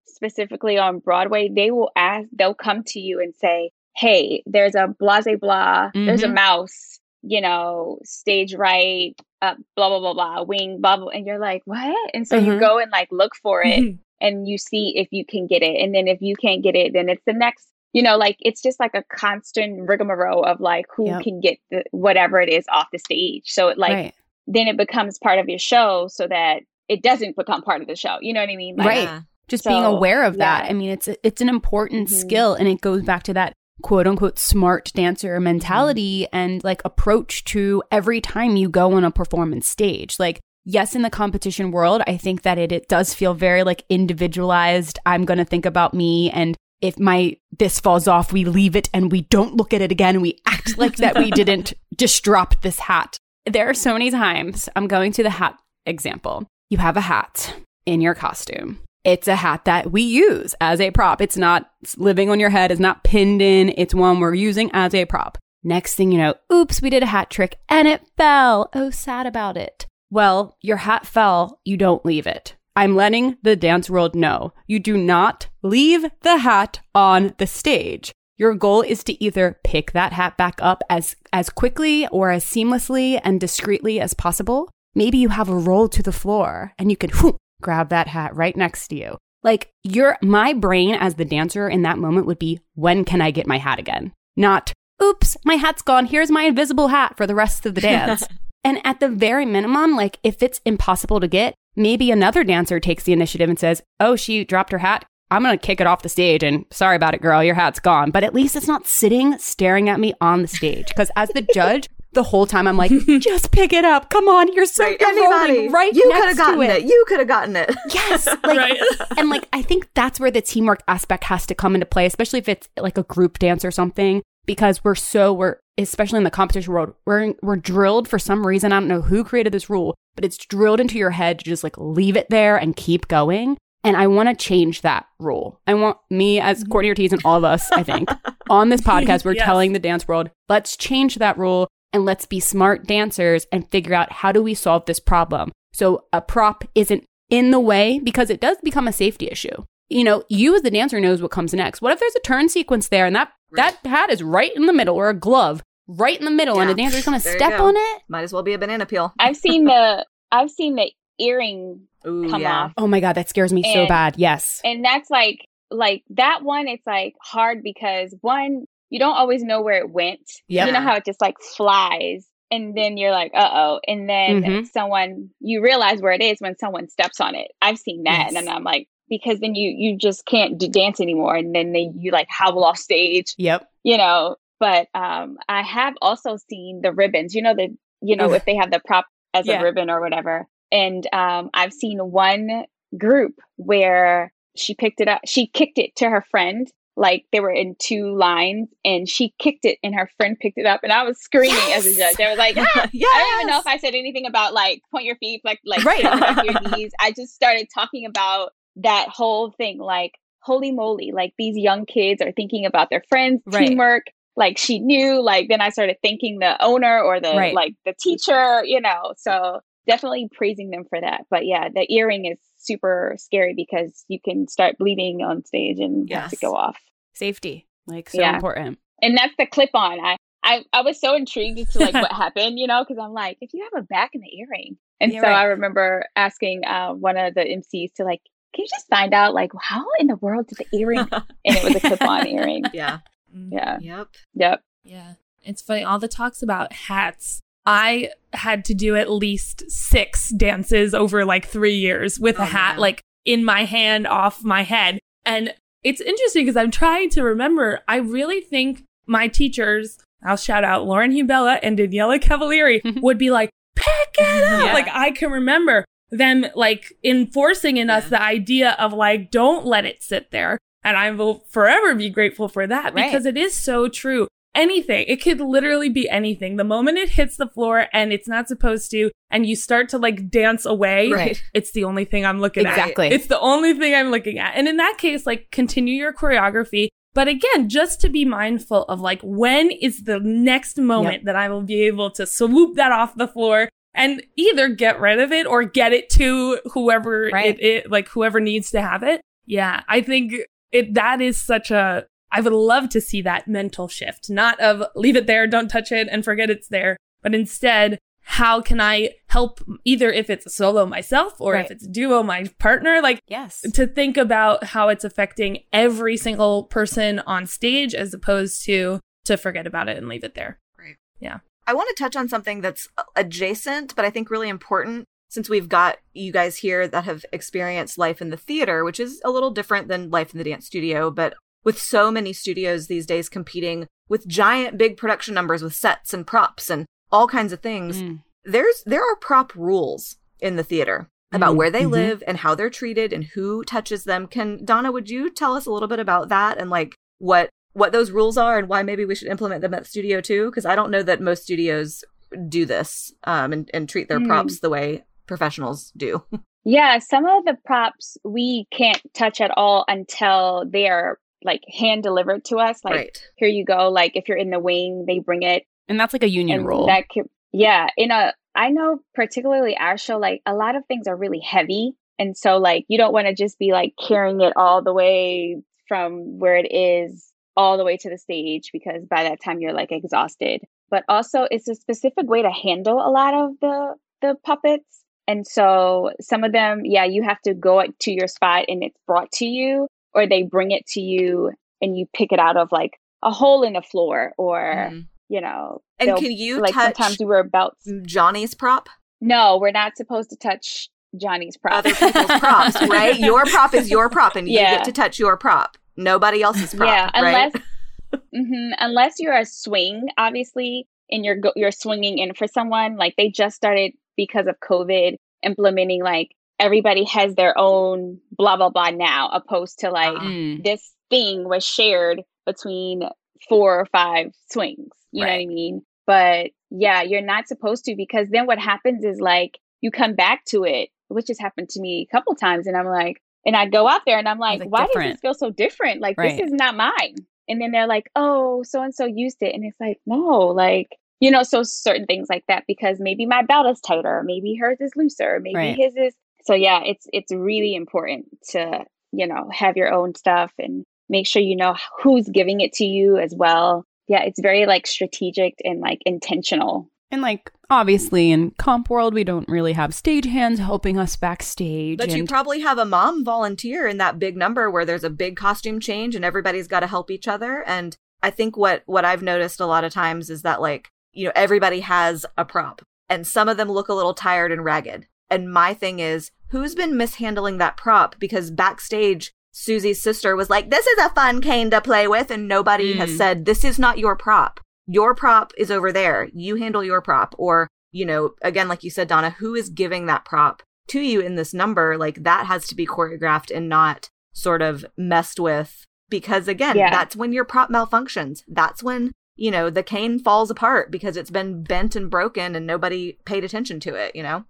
[0.05, 4.87] specifically on Broadway, they will ask they'll come to you and say, "Hey, there's a
[4.99, 6.33] blase blah, there's a Mhm.
[6.35, 11.39] mouse, you know, stage right, uh, blah blah blah blah, wing blah blah," and you're
[11.39, 12.59] like, "What?" And so you Mhm.
[12.59, 13.83] go and like look for it
[14.21, 15.81] and you see if you can get it.
[15.81, 18.61] And then if you can't get it, then it's the next, you know, like it's
[18.61, 21.23] just like a constant rigmarole of like who Yep.
[21.23, 23.43] can get the, whatever it is off the stage.
[23.45, 24.13] So it like right.
[24.47, 27.95] then it becomes part of your show so that it doesn't become part of the
[27.95, 28.17] show.
[28.21, 28.75] You know what I mean?
[28.75, 29.03] Like, Right.
[29.03, 29.21] Yeah.
[29.47, 30.65] Just So, being aware of that.
[30.65, 30.69] yeah.
[30.69, 32.13] I mean, it's a, it's an important Mhm.
[32.21, 37.43] skill, and it goes back to that quote unquote smart dancer mentality and like approach
[37.45, 40.17] to every time you go on a performance stage.
[40.19, 43.83] Like, yes, in the competition world, I think that it, it does feel very like
[43.89, 44.99] individualized.
[45.05, 48.89] I'm going to think about me and if my this falls off, we leave it
[48.93, 50.21] and we don't look at it again.
[50.21, 53.17] We act like that we didn't just drop this hat.
[53.45, 56.47] There are so many times I'm going to the hat example.
[56.69, 58.79] You have a hat in your costume.
[59.03, 61.21] It's a hat that we use as a prop.
[61.21, 62.69] It's not living on your head.
[62.69, 63.73] It's not pinned in.
[63.77, 65.37] It's one we're using as a prop.
[65.63, 68.69] Next thing you know, oops, we did a hat trick and it fell.
[68.73, 69.87] Oh, sad about it.
[70.09, 71.59] Well, your hat fell.
[71.65, 72.55] You don't leave it.
[72.75, 78.11] I'm letting the dance world know you do not leave the hat on the stage.
[78.37, 82.45] Your goal is to either pick that hat back up as, as quickly or as
[82.45, 84.69] seamlessly and discreetly as possible.
[84.95, 88.35] Maybe you have a roll to the floor and you can whoop, grab that hat
[88.35, 89.17] right next to you.
[89.43, 93.31] Like your my brain as the dancer in that moment would be, when can I
[93.31, 94.13] get my hat again?
[94.35, 96.05] Not, oops, my hat's gone.
[96.05, 98.23] Here's my invisible hat for the rest of the dance.
[98.63, 103.03] And at the very minimum, like if it's impossible to get, maybe another dancer takes
[103.03, 105.05] the initiative and says, Oh, she dropped her hat.
[105.31, 107.43] I'm going to kick it off the stage and sorry about it, girl.
[107.43, 108.09] Your hat's gone.
[108.09, 110.87] But at least it's not sitting staring at me on the stage.
[110.87, 114.09] Because as the judge, the whole time I'm like, just pick it up.
[114.09, 114.51] Come on.
[114.53, 114.99] You're so Right.
[114.99, 115.53] you're Anybody.
[115.53, 116.83] rolling right you could have gotten to it.
[116.83, 117.69] You could have gotten it.
[117.93, 118.25] Yes.
[118.25, 118.77] Like, right.
[119.17, 122.39] and like, I think that's where the teamwork aspect has to come into play, especially
[122.39, 126.31] if it's like a group dance or something, because we're so, we're especially in the
[126.31, 128.71] competition world, we're we're drilled for some reason.
[128.71, 131.63] I don't know who created this rule, but it's drilled into your head to just
[131.63, 133.57] like leave it there and keep going.
[133.83, 135.61] And I want to change that rule.
[135.65, 136.71] I want me as Mm-hmm.
[136.71, 138.09] Courtney Ortiz and all of us, I think,
[138.49, 139.45] on this podcast, we're Yes.
[139.45, 143.93] telling the dance world, let's change that rule and let's be smart dancers and figure
[143.93, 145.51] out how do we solve this problem.
[145.73, 149.63] So a prop isn't in the way because it does become a safety issue.
[149.87, 151.81] You know, you as the dancer knows what comes next.
[151.81, 154.73] What if there's a turn sequence there and that that hat is right in the
[154.73, 156.73] middle or a glove right in the middle and Yeah.
[156.75, 157.65] the dancer's going to There step go.
[157.65, 158.01] on it?
[158.07, 159.13] Might as well be a banana peel.
[159.19, 162.63] I've seen the I've seen the earring Ooh, come yeah.
[162.65, 162.73] off.
[162.77, 164.15] Oh my god, that scares me so bad.
[164.17, 164.61] Yes.
[164.63, 165.39] and that's like
[165.71, 170.21] like that one it's like hard because one you don't always know where it went
[170.47, 170.65] Yep.
[170.67, 174.67] you know how it just like flies and then you're like uh-oh and then Mhm.
[174.67, 178.35] someone you realize where it is when someone steps on it i've seen that and
[178.35, 181.91] then i'm like because then you you just can't d- dance anymore and then they,
[181.95, 183.67] you like howl off stage Yep.
[183.83, 188.33] you know but um i have also seen the ribbons you know the you know
[188.33, 189.59] if they have the prop as Yeah.
[189.59, 192.65] a ribbon or whatever and um i've seen one
[192.97, 197.51] group where she picked it up she kicked it to her friend like they were
[197.51, 201.03] in two lines and she kicked it and her friend picked it up and i
[201.03, 202.89] was screaming as a judge i was like ah!
[202.91, 203.09] yes.
[203.13, 205.85] I don't even know if I said anything about like point your feet, like like
[205.85, 206.05] Right.
[206.05, 206.91] on the back of your knees.
[206.99, 212.21] I just started talking about that whole thing, like holy moly, like these young kids
[212.21, 213.67] are thinking about their friends, Right.
[213.67, 214.03] teamwork.
[214.35, 215.21] Like she knew.
[215.21, 217.53] Like then I started thanking the owner or the Right.
[217.53, 219.13] like the teacher, you know.
[219.17, 221.25] So definitely praising them for that.
[221.29, 226.09] But yeah, the earring is super scary because you can start bleeding on stage and
[226.11, 226.77] have to go off
[227.13, 227.67] Safety.
[227.87, 228.35] Like so Yeah.
[228.35, 228.79] important.
[229.01, 229.99] and that's the clip on.
[229.99, 233.13] I, I I was so intrigued as to like what happened, you know, because I'm
[233.13, 235.33] like, if you have a back in the earring, and so right.
[235.35, 238.21] I remember asking uh, one of the MCs to like,
[238.53, 241.07] can you just find out like how in the world did the earring?
[241.11, 242.63] and it was a clip-on earring.
[242.73, 242.99] Yeah.
[243.35, 243.53] Mm-hmm.
[243.53, 243.77] Yeah.
[243.81, 244.07] Yep.
[244.35, 244.61] Yep.
[244.83, 245.13] Yeah.
[245.43, 245.83] It's funny.
[245.83, 247.39] All the talks about hats.
[247.65, 252.45] I had to do at least six dances over like three years with Oh, a
[252.45, 252.79] hat man.
[252.79, 254.99] like in my hand off my head.
[255.25, 257.81] And it's interesting because I'm trying to remember.
[257.87, 263.29] I really think my teachers, I'll shout out Lauren Hubella and Daniela Cavalieri, would be
[263.29, 264.65] like, pick it up.
[264.65, 264.73] Yeah.
[264.73, 269.85] Like I can remember them like enforcing in us the idea of like, don't let
[269.85, 270.57] it sit there.
[270.83, 273.11] And I will forever be grateful for that Right.
[273.11, 274.27] because it is so true.
[274.55, 276.55] Anything, it could literally be anything.
[276.55, 279.97] The moment it hits the floor and it's not supposed to, and you start to
[279.99, 281.43] like dance away, Right.
[281.53, 282.71] it's the only thing I'm looking at.
[282.77, 283.07] Exactly.
[283.07, 283.13] at.
[283.13, 284.55] It's the only thing I'm looking at.
[284.55, 286.87] And in that case, like continue your choreography.
[287.13, 291.49] But again, just to be mindful of like when is the next moment that I
[291.49, 295.45] will be able to swoop that off the floor and either get rid of it
[295.45, 297.59] or get it to whoever Right.
[297.59, 299.21] it, it like whoever needs to have it.
[299.45, 300.33] Yeah, I think
[300.71, 304.83] it that is such a I would love to see that mental shift, not of
[304.95, 309.15] leave it there, don't touch it and forget it's there, but instead how can I
[309.29, 311.65] help either if it's a solo myself or Right.
[311.65, 313.61] if it's duo my partner like Yes.
[313.73, 319.35] to think about how it's affecting every single person on stage as opposed to to
[319.35, 320.59] forget about it and leave it there.
[320.77, 320.95] Right.
[321.19, 321.39] Yeah.
[321.65, 325.69] I want to touch on something that's adjacent, but I think really important since we've
[325.69, 329.51] got you guys here that have experienced life in the theater, which is a little
[329.51, 333.87] different than life in the dance studio, but with so many studios these days competing
[334.07, 338.23] with giant big production numbers with sets and props and all kinds of things, Mm.
[338.43, 341.91] there's there are prop rules in the theater about Mhm, where they mhm.
[341.91, 344.25] live and how they're treated and who touches them.
[344.25, 347.91] Can Donna, would you tell us a little bit about that and like what what
[347.91, 350.45] those rules are and why maybe we should implement them at the studio too?
[350.49, 352.03] Because I don't know that most studios
[352.47, 354.25] do this um, and, and treat their Hmm.
[354.27, 356.21] props the way professionals do.
[356.65, 362.03] Yeah, some of the props we can't touch at all until they are like hand
[362.03, 362.83] delivered to us.
[362.83, 363.23] Like right.
[363.37, 363.89] here you go.
[363.89, 365.63] Like if you're in the wing, they bring it.
[365.87, 366.87] And that's like a union and rule.
[366.87, 367.87] That could, yeah.
[367.95, 371.93] In a, I know particularly our show, like a lot of things are really heavy,
[372.19, 375.61] and so like you don't want to just be like carrying it all the way
[375.87, 379.73] from where it is all the way to the stage because by that time you're
[379.73, 380.61] like exhausted.
[380.89, 385.05] But also, it's a specific way to handle a lot of the the puppets.
[385.29, 388.97] And so some of them, yeah, you have to go to your spot and it's
[389.05, 391.51] brought to you, or they bring it to you
[391.81, 395.05] and you pick it out of like a hole in the floor, or Mhm.
[395.29, 395.81] you know.
[395.99, 398.89] And can you like sometimes we were about Johnny's prop?
[399.21, 401.73] No, we're not supposed to touch Johnny's prop.
[401.85, 403.19] Other people's props, right?
[403.19, 404.77] Your prop is your prop, and you Yeah.
[404.77, 405.77] get to touch your prop.
[405.97, 407.51] Nobody else's prop, yeah, right?
[407.53, 407.53] unless
[408.35, 412.95] Mhm, unless you're a swing, obviously, and you're go- you're swinging in for someone.
[412.97, 418.69] Like they just started because of COVID implementing like everybody has their own blah blah
[418.69, 420.23] blah now, opposed to like Ah.
[420.23, 420.61] Mm.
[420.61, 423.03] this thing was shared between
[423.47, 424.89] four or five swings.
[425.13, 425.29] You right.
[425.29, 425.81] know what I mean?
[426.05, 430.43] But yeah, you're not supposed to because then what happens is like you come back
[430.51, 433.67] to it, which has happened to me a couple times, and I'm like, and I
[433.67, 435.05] go out there and I'm like, like why different.
[435.07, 436.01] does this feel so different?
[436.01, 436.37] Like right.
[436.37, 437.15] this is not mine.
[437.47, 440.89] And then they're like, oh, so and so used it, and it's like, no, like
[441.19, 444.77] you know, so certain things like that because maybe my belt is tighter, maybe hers
[444.79, 445.77] is looser, maybe right.
[445.77, 446.13] his is.
[446.45, 451.27] So yeah, it's it's really important to you know have your own stuff and make
[451.27, 453.85] sure you know who's giving it to you as well.
[454.07, 456.89] Yeah, it's very like strategic and like intentional.
[457.11, 461.97] And like obviously in comp world we don't really have stage hands helping us backstage.
[461.97, 465.09] But and- you probably have a mom volunteer in that big number where there's a
[465.09, 469.05] big costume change and everybody's got to help each other and I think what what
[469.05, 472.81] I've noticed a lot of times is that like you know, everybody has a prop
[473.09, 475.07] and some of them look a little tired and ragged.
[475.29, 478.15] And my thing is, who's been mishandling that prop?
[478.19, 482.31] Because backstage, Susie's sister was like, this is a fun cane to play with.
[482.31, 482.97] And nobody mm.
[482.97, 484.59] has said, this is not your prop.
[484.87, 486.29] Your prop is over there.
[486.33, 487.35] You handle your prop.
[487.37, 491.19] Or, you know, again, like you said, Donna, who is giving that prop to you
[491.19, 491.97] in this number?
[491.97, 495.85] Like that has to be choreographed and not sort of messed with.
[496.09, 496.89] Because again, yeah.
[496.89, 498.41] that's when your prop malfunctions.
[498.47, 502.67] That's when you know, the cane falls apart because it's been bent and broken and
[502.67, 504.43] nobody paid attention to it, you know?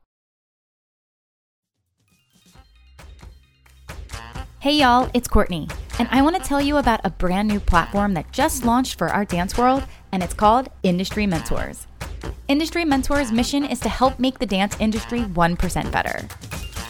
[4.62, 5.70] Hey y'all, it's Courtney,
[6.00, 9.08] and I want to tell you about a brand new platform that just launched for
[9.08, 11.88] our dance world, and it's called Industry Mentors.
[12.50, 16.28] Industry Mentors' mission is to help make the dance industry 1% better.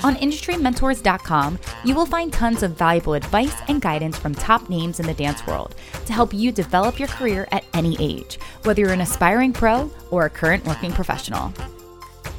[0.01, 5.05] On industrymentors.com, you will find tons of valuable advice and guidance from top names in
[5.05, 5.75] the dance world
[6.05, 10.25] to help you develop your career at any age, whether you're an aspiring pro or
[10.25, 11.53] a current working professional.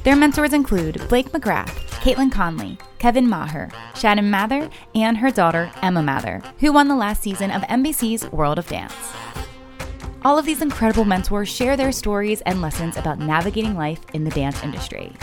[0.03, 6.01] Their mentors include Blake McGrath, Caitlin Conley, Kevin Maher, Shannon Mather, and her daughter, Emma
[6.01, 8.95] Mather, who won the last season of NBC's World of Dance.
[10.23, 14.31] All of these incredible mentors share their stories and lessons about navigating life in the
[14.31, 15.13] dance industry.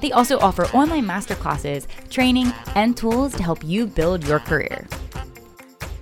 [0.00, 4.86] They also offer online masterclasses, training, and tools to help you build your career.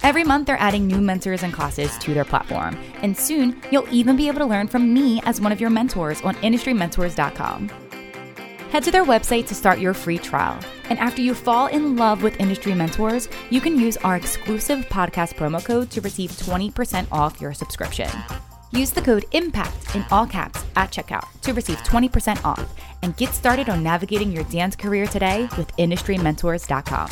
[0.03, 4.17] Every month, they're adding new mentors and classes to their platform, and soon you'll even
[4.17, 7.69] be able to learn from me as one of your mentors on industrymentors.com.
[8.71, 10.59] Head to their website to start your free trial.
[10.91, 15.35] And after you fall in love with industry mentors, you can use our exclusive podcast
[15.35, 18.11] promo code to receive 20% off your subscription.
[18.73, 23.31] Use the code IMPACT in all caps at checkout to receive 20% off and get
[23.31, 27.09] started on navigating your dance career today with IndustryMentors.com.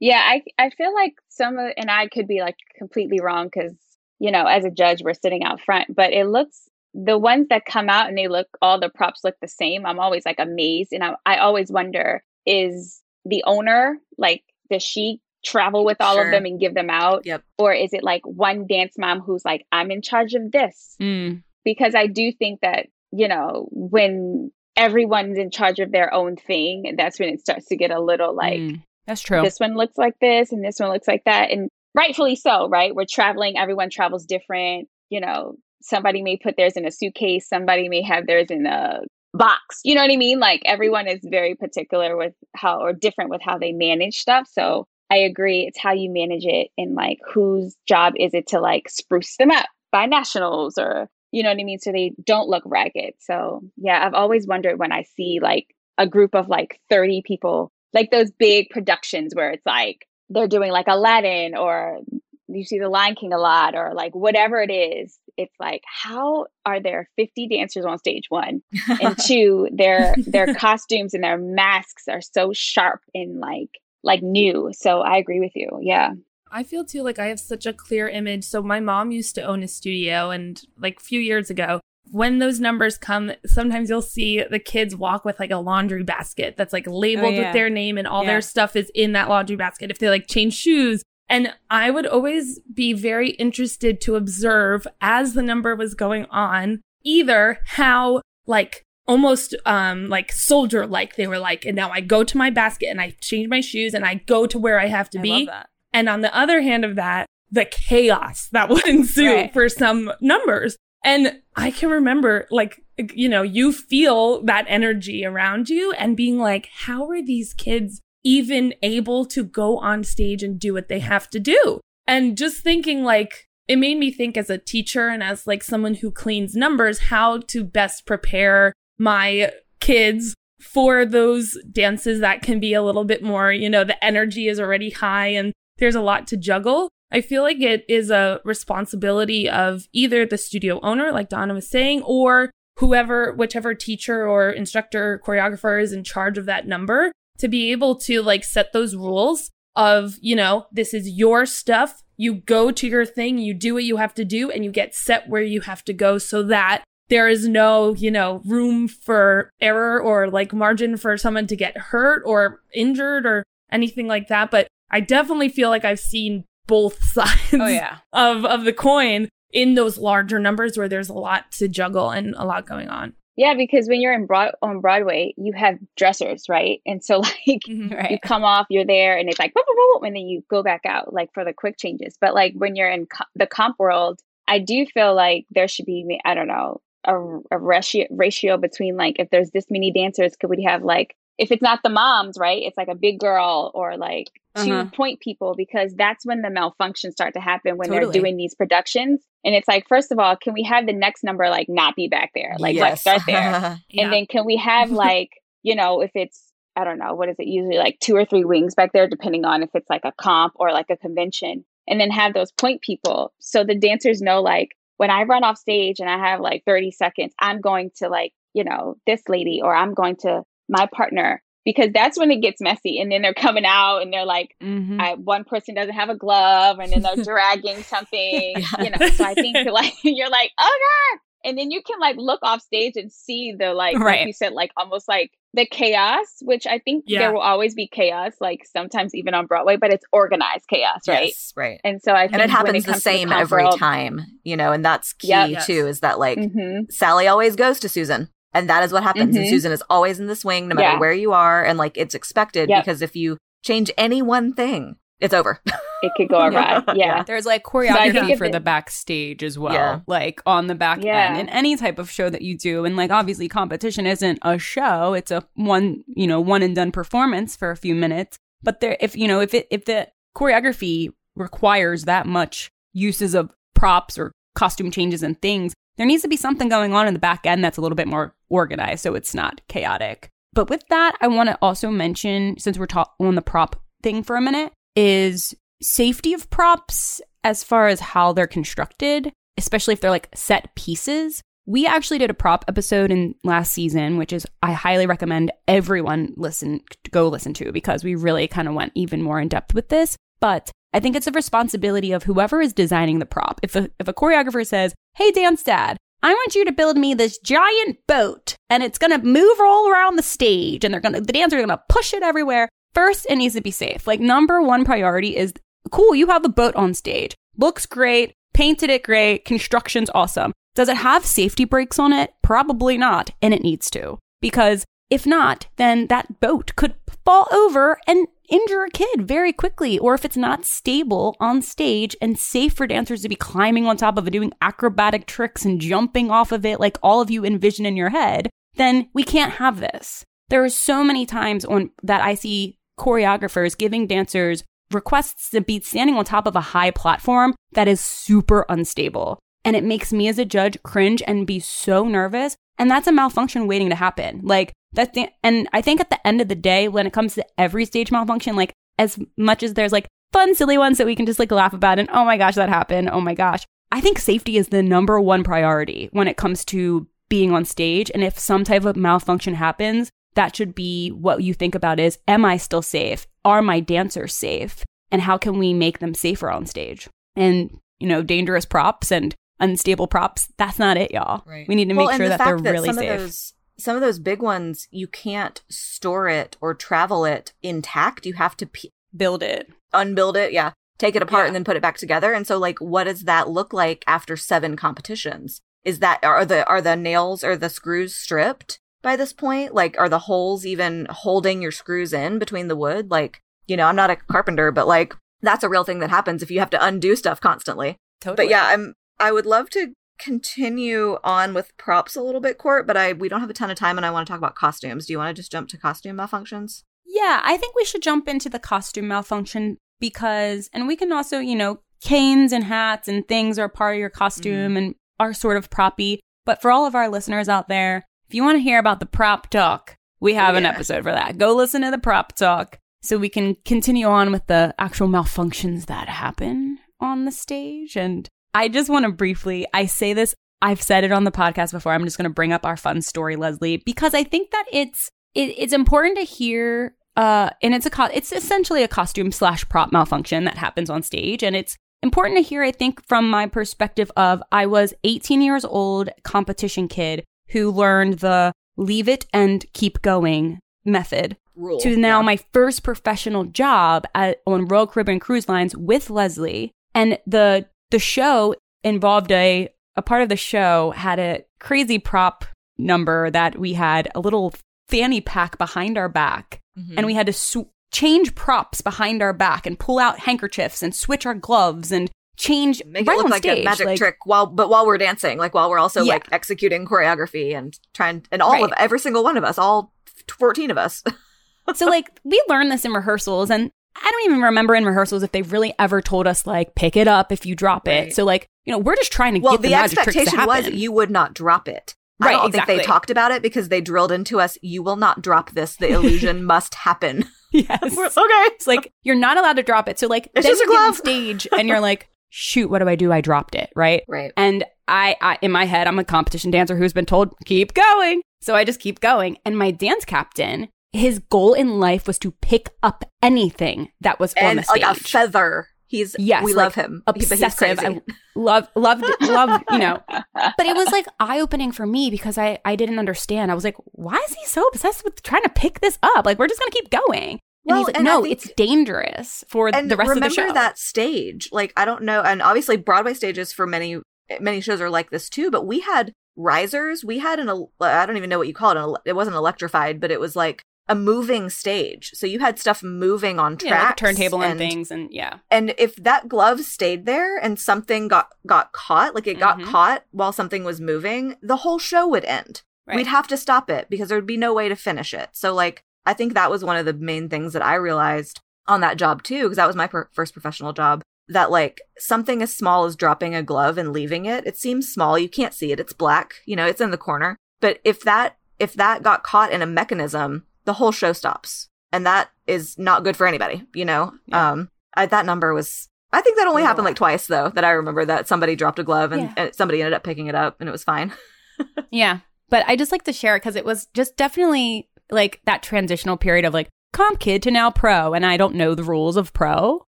[0.00, 3.72] Yeah, I, I feel like some of, and I could be like completely wrong because,
[4.18, 7.64] you know, as a judge, we're sitting out front, but it looks, the ones that
[7.64, 9.86] come out and they look, all the props look the same.
[9.86, 10.92] I'm always like amazed.
[10.92, 16.24] And I, I always wonder, is the owner, like, does she travel with all sure.
[16.24, 17.22] of them and give them out?
[17.24, 17.42] Yep.
[17.58, 20.96] Or is it like one dance mom who's like, I'm in charge of this?
[21.00, 21.42] Mm.
[21.64, 26.94] Because I do think that, you know, when everyone's in charge of their own thing,
[26.98, 28.82] that's when it starts to get a little like, mm.
[29.06, 29.42] that's true.
[29.42, 31.50] This one looks like this and this one looks like that.
[31.50, 32.94] And rightfully so, right?
[32.94, 34.88] We're traveling, everyone travels different.
[35.10, 39.00] You know, somebody may put theirs in a suitcase, somebody may have theirs in a
[39.34, 39.80] box.
[39.84, 40.38] You know what I mean?
[40.38, 44.48] Like everyone is very particular with how or different with how they manage stuff.
[44.50, 45.60] So I agree.
[45.60, 49.52] It's how you manage it and like whose job is it to like spruce them
[49.52, 51.78] up by nationals or you know what I mean?
[51.78, 53.14] So they don't look ragged.
[53.20, 57.70] So yeah, I've always wondered when I see like a group of like 30 people,
[57.92, 62.00] like those big productions where it's like they're doing like Aladdin or
[62.48, 65.16] you see the Lion King a lot or like whatever it is.
[65.36, 68.62] It's like how are there 50 dancers on stage one
[69.00, 73.70] and two their their costumes and their masks are so sharp and like
[74.04, 74.70] like new.
[74.72, 75.68] So I agree with you.
[75.80, 76.12] Yeah.
[76.50, 78.44] I feel too like I have such a clear image.
[78.44, 81.80] So my mom used to own a studio and like a few years ago,
[82.10, 86.54] when those numbers come, sometimes you'll see the kids walk with like a laundry basket
[86.56, 87.44] that's like labeled oh, yeah.
[87.46, 88.32] with their name and all yeah.
[88.32, 91.02] their stuff is in that laundry basket if they like change shoes.
[91.28, 96.82] And I would always be very interested to observe as the number was going on,
[97.02, 102.24] either how like almost um like soldier like they were like and now i go
[102.24, 105.10] to my basket and i change my shoes and i go to where i have
[105.10, 105.50] to I be.
[105.92, 109.52] and on the other hand of that the chaos that would ensue right.
[109.52, 110.76] for some numbers.
[111.04, 112.82] And i can remember like
[113.12, 118.00] you know you feel that energy around you and being like how are these kids
[118.24, 121.80] even able to go on stage and do what they have to do?
[122.06, 125.94] And just thinking like it made me think as a teacher and as like someone
[125.94, 132.72] who cleans numbers how to best prepare my kids for those dances that can be
[132.72, 136.26] a little bit more, you know, the energy is already high and there's a lot
[136.28, 136.88] to juggle.
[137.12, 141.68] I feel like it is a responsibility of either the studio owner, like Donna was
[141.68, 147.48] saying, or whoever, whichever teacher or instructor, choreographer is in charge of that number to
[147.48, 152.02] be able to like set those rules of, you know, this is your stuff.
[152.16, 154.94] You go to your thing, you do what you have to do, and you get
[154.94, 159.50] set where you have to go so that there is no, you know, room for
[159.60, 164.50] error or like margin for someone to get hurt or injured or anything like that.
[164.50, 167.98] But I definitely feel like I've seen both sides Oh yeah.
[168.12, 172.34] of, of the coin in those larger numbers where there's a lot to juggle and
[172.36, 173.12] a lot going on.
[173.36, 176.80] Yeah, because when you're in broad on Broadway, you have dressers, right?
[176.86, 177.92] And so like mm-hmm.
[177.92, 178.22] you Right.
[178.22, 180.82] come off, you're there, and it's like boop, boop, boop, and then you go back
[180.86, 182.16] out like for the quick changes.
[182.20, 185.86] But like when you're in co- the comp world, I do feel like there should
[185.86, 187.16] be I don't know a,
[187.50, 191.50] a ratio ratio between like if there's this many dancers, could we have like if
[191.50, 192.62] it's not the moms, right?
[192.62, 194.90] It's like a big girl or like 2 Uh-huh.
[194.94, 198.04] point people because that's when the malfunctions start to happen when Totally.
[198.12, 199.20] they're doing these productions.
[199.44, 202.06] And it's like, first of all, can we have the next number like not be
[202.06, 202.54] back there?
[202.60, 203.78] Like let's start there.
[203.88, 204.04] Yeah.
[204.04, 205.30] And then can we have like,
[205.64, 208.44] you know, if it's I don't know, what is it usually like two or three
[208.44, 212.00] wings back there, depending on if it's like a comp or like a convention, and
[212.00, 213.32] then have those point people.
[213.40, 216.90] So the dancers know like when I run off stage and I have like 30
[216.92, 221.42] seconds, I'm going to like, you know, this lady or I'm going to my partner
[221.64, 223.00] because that's when it gets messy.
[223.00, 225.00] And then they're coming out and they're like, Mhm.
[225.00, 229.08] I, one person doesn't have a glove and then they're dragging something, you know.
[229.14, 230.78] So I think like you're like, oh
[231.12, 234.18] god, and then you can like look off stage and see the like, Right.
[234.20, 237.20] like you said, like almost like the chaos, which I think Yeah.
[237.20, 241.26] there will always be chaos, like sometimes even on Broadway, but it's organized chaos, right?
[241.28, 241.80] Yes, right.
[241.84, 244.56] And so I think And it when happens the same comp every world- time, you
[244.56, 245.50] know, and that's key Yep.
[245.50, 245.66] Yes.
[245.66, 246.90] too, is that like Mhm.
[246.90, 248.28] Sally always goes to Susan.
[248.52, 249.34] And that is what happens.
[249.36, 249.50] And Mhm.
[249.50, 250.98] Susan is always in the swing, no matter Yeah.
[251.00, 251.64] where you are.
[251.64, 252.84] And like it's expected Yep.
[252.84, 255.60] because if you change any one thing, it's over.
[256.02, 256.82] It could go awry.
[256.88, 256.94] Yeah.
[256.94, 257.22] Yeah.
[257.22, 260.00] There's like choreography for the backstage as well, Yeah.
[260.06, 261.28] like on the back Yeah.
[261.30, 262.84] end in any type of show that you do.
[262.84, 266.92] And like obviously competition isn't a show; it's a one you know one and done
[266.92, 268.38] performance for a few minutes.
[268.62, 273.50] But there, if you know if it if the choreography requires that much uses of
[273.74, 277.20] props or costume changes and things, there needs to be something going on in the
[277.20, 280.28] back end that's a little bit more organized, so it's not chaotic.
[280.52, 284.22] But with that, I want to also mention, since we're ta- on the prop thing
[284.22, 290.00] for a minute, is safety of props as far as how they're constructed, especially if
[290.00, 291.42] they're like set pieces.
[291.66, 296.34] We actually did a prop episode in last season, which is I highly recommend everyone
[296.36, 296.80] listen
[297.10, 300.16] go listen to because we really kind of went even more in depth with this.
[300.40, 303.60] But I think it's a responsibility of whoever is designing the prop.
[303.62, 307.14] If a, if a choreographer says, "Hey, dance dad, I want you to build me
[307.14, 311.14] this giant boat and it's going to move all around the stage and they're going
[311.14, 314.06] to the dancers are going to push it everywhere." First, it needs to be safe.
[314.06, 315.52] Like number one priority is
[315.90, 317.34] cool, you have a boat on stage.
[317.56, 320.52] Looks great, painted it great, construction's awesome.
[320.74, 322.34] Does it have safety brakes on it?
[322.42, 324.18] Probably not, and it needs to.
[324.40, 329.98] Because if not, then that boat could fall over and injure a kid very quickly.
[329.98, 333.96] Or if it's not stable on stage and safe for dancers to be climbing on
[333.96, 337.44] top of it, doing acrobatic tricks and jumping off of it like all of you
[337.44, 340.24] envision in your head, then we can't have this.
[340.48, 345.80] There are so many times on that I see choreographers giving dancers requests to be
[345.80, 349.38] standing on top of a high platform that is super unstable.
[349.64, 352.56] And it makes me as a judge cringe and be so nervous.
[352.78, 354.40] And that's a malfunction waiting to happen.
[354.42, 357.34] Like that's the, and I think at the end of the day, when it comes
[357.34, 361.16] to every stage malfunction, like as much as there's like fun, silly ones that we
[361.16, 363.08] can just like laugh about and oh my gosh, that happened.
[363.10, 363.64] Oh my gosh.
[363.90, 368.10] I think safety is the number one priority when it comes to being on stage.
[368.12, 372.18] And if some type of malfunction happens, that should be what you think about is,
[372.28, 373.26] am I still safe?
[373.44, 374.84] Are my dancers safe?
[375.10, 377.08] And how can we make them safer on stage?
[377.36, 381.42] And, you know, dangerous props and unstable props, that's not it, y'all.
[381.46, 381.68] Right.
[381.68, 383.10] We need to make and sure the that they're fact that really some safe.
[383.12, 388.26] Of those, some of those big ones, you can't store it or travel it intact.
[388.26, 389.70] You have to p- Build it.
[389.92, 391.46] unbuild it, yeah, take it apart Yeah.
[391.48, 392.32] and then put it back together.
[392.32, 395.60] And so, like, what does that look like after seven competitions?
[395.84, 399.72] Is that are the are the nails or the screws stripped by this point?
[399.72, 403.12] Like, are the holes even holding your screws in between the wood?
[403.12, 406.42] Like, you know, I'm not a carpenter, but like, that's a real thing that happens
[406.42, 407.96] if you have to undo stuff constantly.
[408.20, 408.46] Totally.
[408.46, 412.86] But yeah, I'm I would love to continue on with props a little bit, Court,
[412.86, 414.54] but I we don't have a ton of time and I want to talk about
[414.54, 415.06] costumes.
[415.06, 416.82] Do you want to just jump to costume malfunctions?
[417.06, 421.38] Yeah, I think we should jump into the costume malfunction because, and we can also,
[421.38, 424.76] you know, canes and hats and things are part of your costume mm-hmm.
[424.76, 426.18] and are sort of proppy.
[426.46, 429.06] But for all of our listeners out there, if you want to hear about the
[429.06, 431.38] prop talk, we have an episode for that.
[431.38, 432.80] Go listen to the prop talk.
[433.00, 437.96] so we can continue on with the actual malfunctions that happen on the stage.
[437.96, 441.70] And I just want to briefly, I say this, I've said it on the podcast
[441.70, 441.92] before.
[441.92, 445.12] I'm just going to bring up our fun story, Leslie, because I think that it's
[445.36, 446.96] it, it's important to hear.
[447.16, 451.04] Uh, and it's a co- it's essentially a costume slash prop malfunction that happens on
[451.04, 452.64] stage, and it's important to hear.
[452.64, 458.18] I think from my perspective of I was 18 years old, competition kid who learned
[458.20, 461.78] the leave it and keep going method Rule.
[461.80, 462.26] to now Yeah.
[462.26, 466.72] my first professional job at, on Royal Caribbean Cruise Lines with Leslie.
[466.94, 472.44] And the the show involved a a part of the show had a crazy prop
[472.78, 474.52] number that we had a little
[474.88, 476.94] fanny pack behind our back, Mhm.
[476.96, 480.92] and we had to sw- change props behind our back and pull out handkerchiefs and
[480.94, 483.60] switch our gloves and change make right it look like stage.
[483.60, 486.14] a magic like- trick while but while we're dancing like while we're also Yeah.
[486.14, 488.64] like executing choreography and trying and all Right.
[488.64, 489.92] of every single one of us all
[490.38, 491.02] 14 of us
[491.74, 495.30] so like we learned this in rehearsals and I don't even remember in rehearsals if
[495.30, 498.08] they really ever told us like pick it up if you drop Right.
[498.08, 498.14] it.
[498.16, 500.20] So like, you know, we're just trying to well get the, the magic tricks to
[500.22, 503.40] expectation was you would not drop it i Right, don't think they talked about it
[503.42, 507.68] because they drilled into us you will not drop this the illusion must happen yes.
[507.82, 509.98] Okay It's like you're not allowed to drop it.
[510.00, 512.96] So like It's then you get on stage and you're like, shoot, what do I
[512.96, 513.12] do?
[513.12, 514.02] I dropped it, right?
[514.08, 517.74] right And I, I in my head, I'm a competition dancer who's been told, keep
[517.74, 518.22] going.
[518.42, 519.38] So I just keep going.
[519.44, 524.34] And my dance captain, his goal in life was to pick up anything that was
[524.34, 524.82] on and the stage.
[524.82, 527.78] like a feather he's Yes, we like, love him obsessive.
[527.78, 528.00] I
[528.34, 530.02] love, loved, loved, you know.
[530.34, 533.50] But it was like eye opening for me because I, I didn't understand.
[533.50, 536.26] I was like, why is he so obsessed with trying to pick this up?
[536.26, 537.40] Like, we're just going to keep going.
[537.66, 540.52] And Well, and no, think- it's dangerous for and the rest remember of the show.
[540.52, 544.00] that stage like i don't know and obviously broadway stages for many
[544.40, 547.48] many shows are like this too but we had risers we had an
[547.80, 550.34] i don't even know what you call it an it wasn't electrified but it was
[550.36, 554.58] like a moving stage so you had stuff moving on tracks yeah, like turntable and,
[554.58, 559.26] things, and yeah, and if that glove stayed there and something got got caught like
[559.26, 559.64] it got Mhm.
[559.64, 562.96] caught while something was moving the whole show would end right.
[562.98, 565.30] we'd have to stop it because there would be no way to finish it.
[565.32, 568.80] So like I think that was one of the main things that I realized on
[568.80, 572.54] that job too because that was my per- first professional job that like something as
[572.54, 575.78] small as dropping a glove and leaving it it seems small you can't see it
[575.80, 579.52] it's black you know it's in the corner but if that if that got caught
[579.52, 583.84] in a mechanism the whole show stops and that is not good for anybody you
[583.84, 584.52] know Yeah.
[584.52, 587.64] um I, that number was I think that only a happened like twice though that
[587.64, 589.34] I remember that somebody dropped a glove and, Yeah.
[589.36, 591.12] and somebody ended up picking it up and it was fine
[591.90, 592.20] yeah.
[592.50, 596.16] But I just like to share it because it was just definitely like that transitional
[596.16, 599.32] period of like comp kid to now pro, and I don't know the rules of
[599.32, 599.86] pro.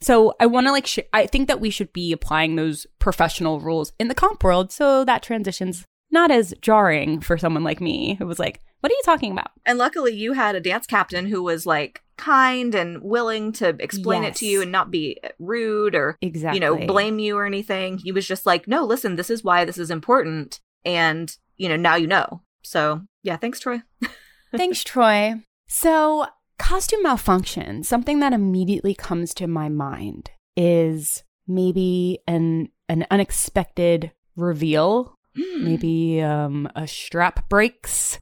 [0.00, 3.60] So I want to like, sh- I think that we should be applying those professional
[3.60, 8.14] rules in the comp world so that transition's not as jarring for someone like me
[8.14, 9.50] who was like, what are you talking about?
[9.64, 14.22] And luckily, you had a dance captain who was like kind and willing to explain
[14.22, 16.56] it to you and not be rude or, Exactly.
[16.56, 17.98] you know, blame you or anything.
[17.98, 20.60] He was just like, no, listen, this is why this is important.
[20.84, 22.42] And, you know, now you know.
[22.62, 23.82] So, yeah, thanks, Troy.
[24.54, 25.34] Thanks, Troy.
[25.68, 26.26] So,
[26.58, 35.14] costume malfunction, something that immediately comes to my mind is maybe an an unexpected reveal.
[35.58, 38.18] Maybe um, a strap breaks.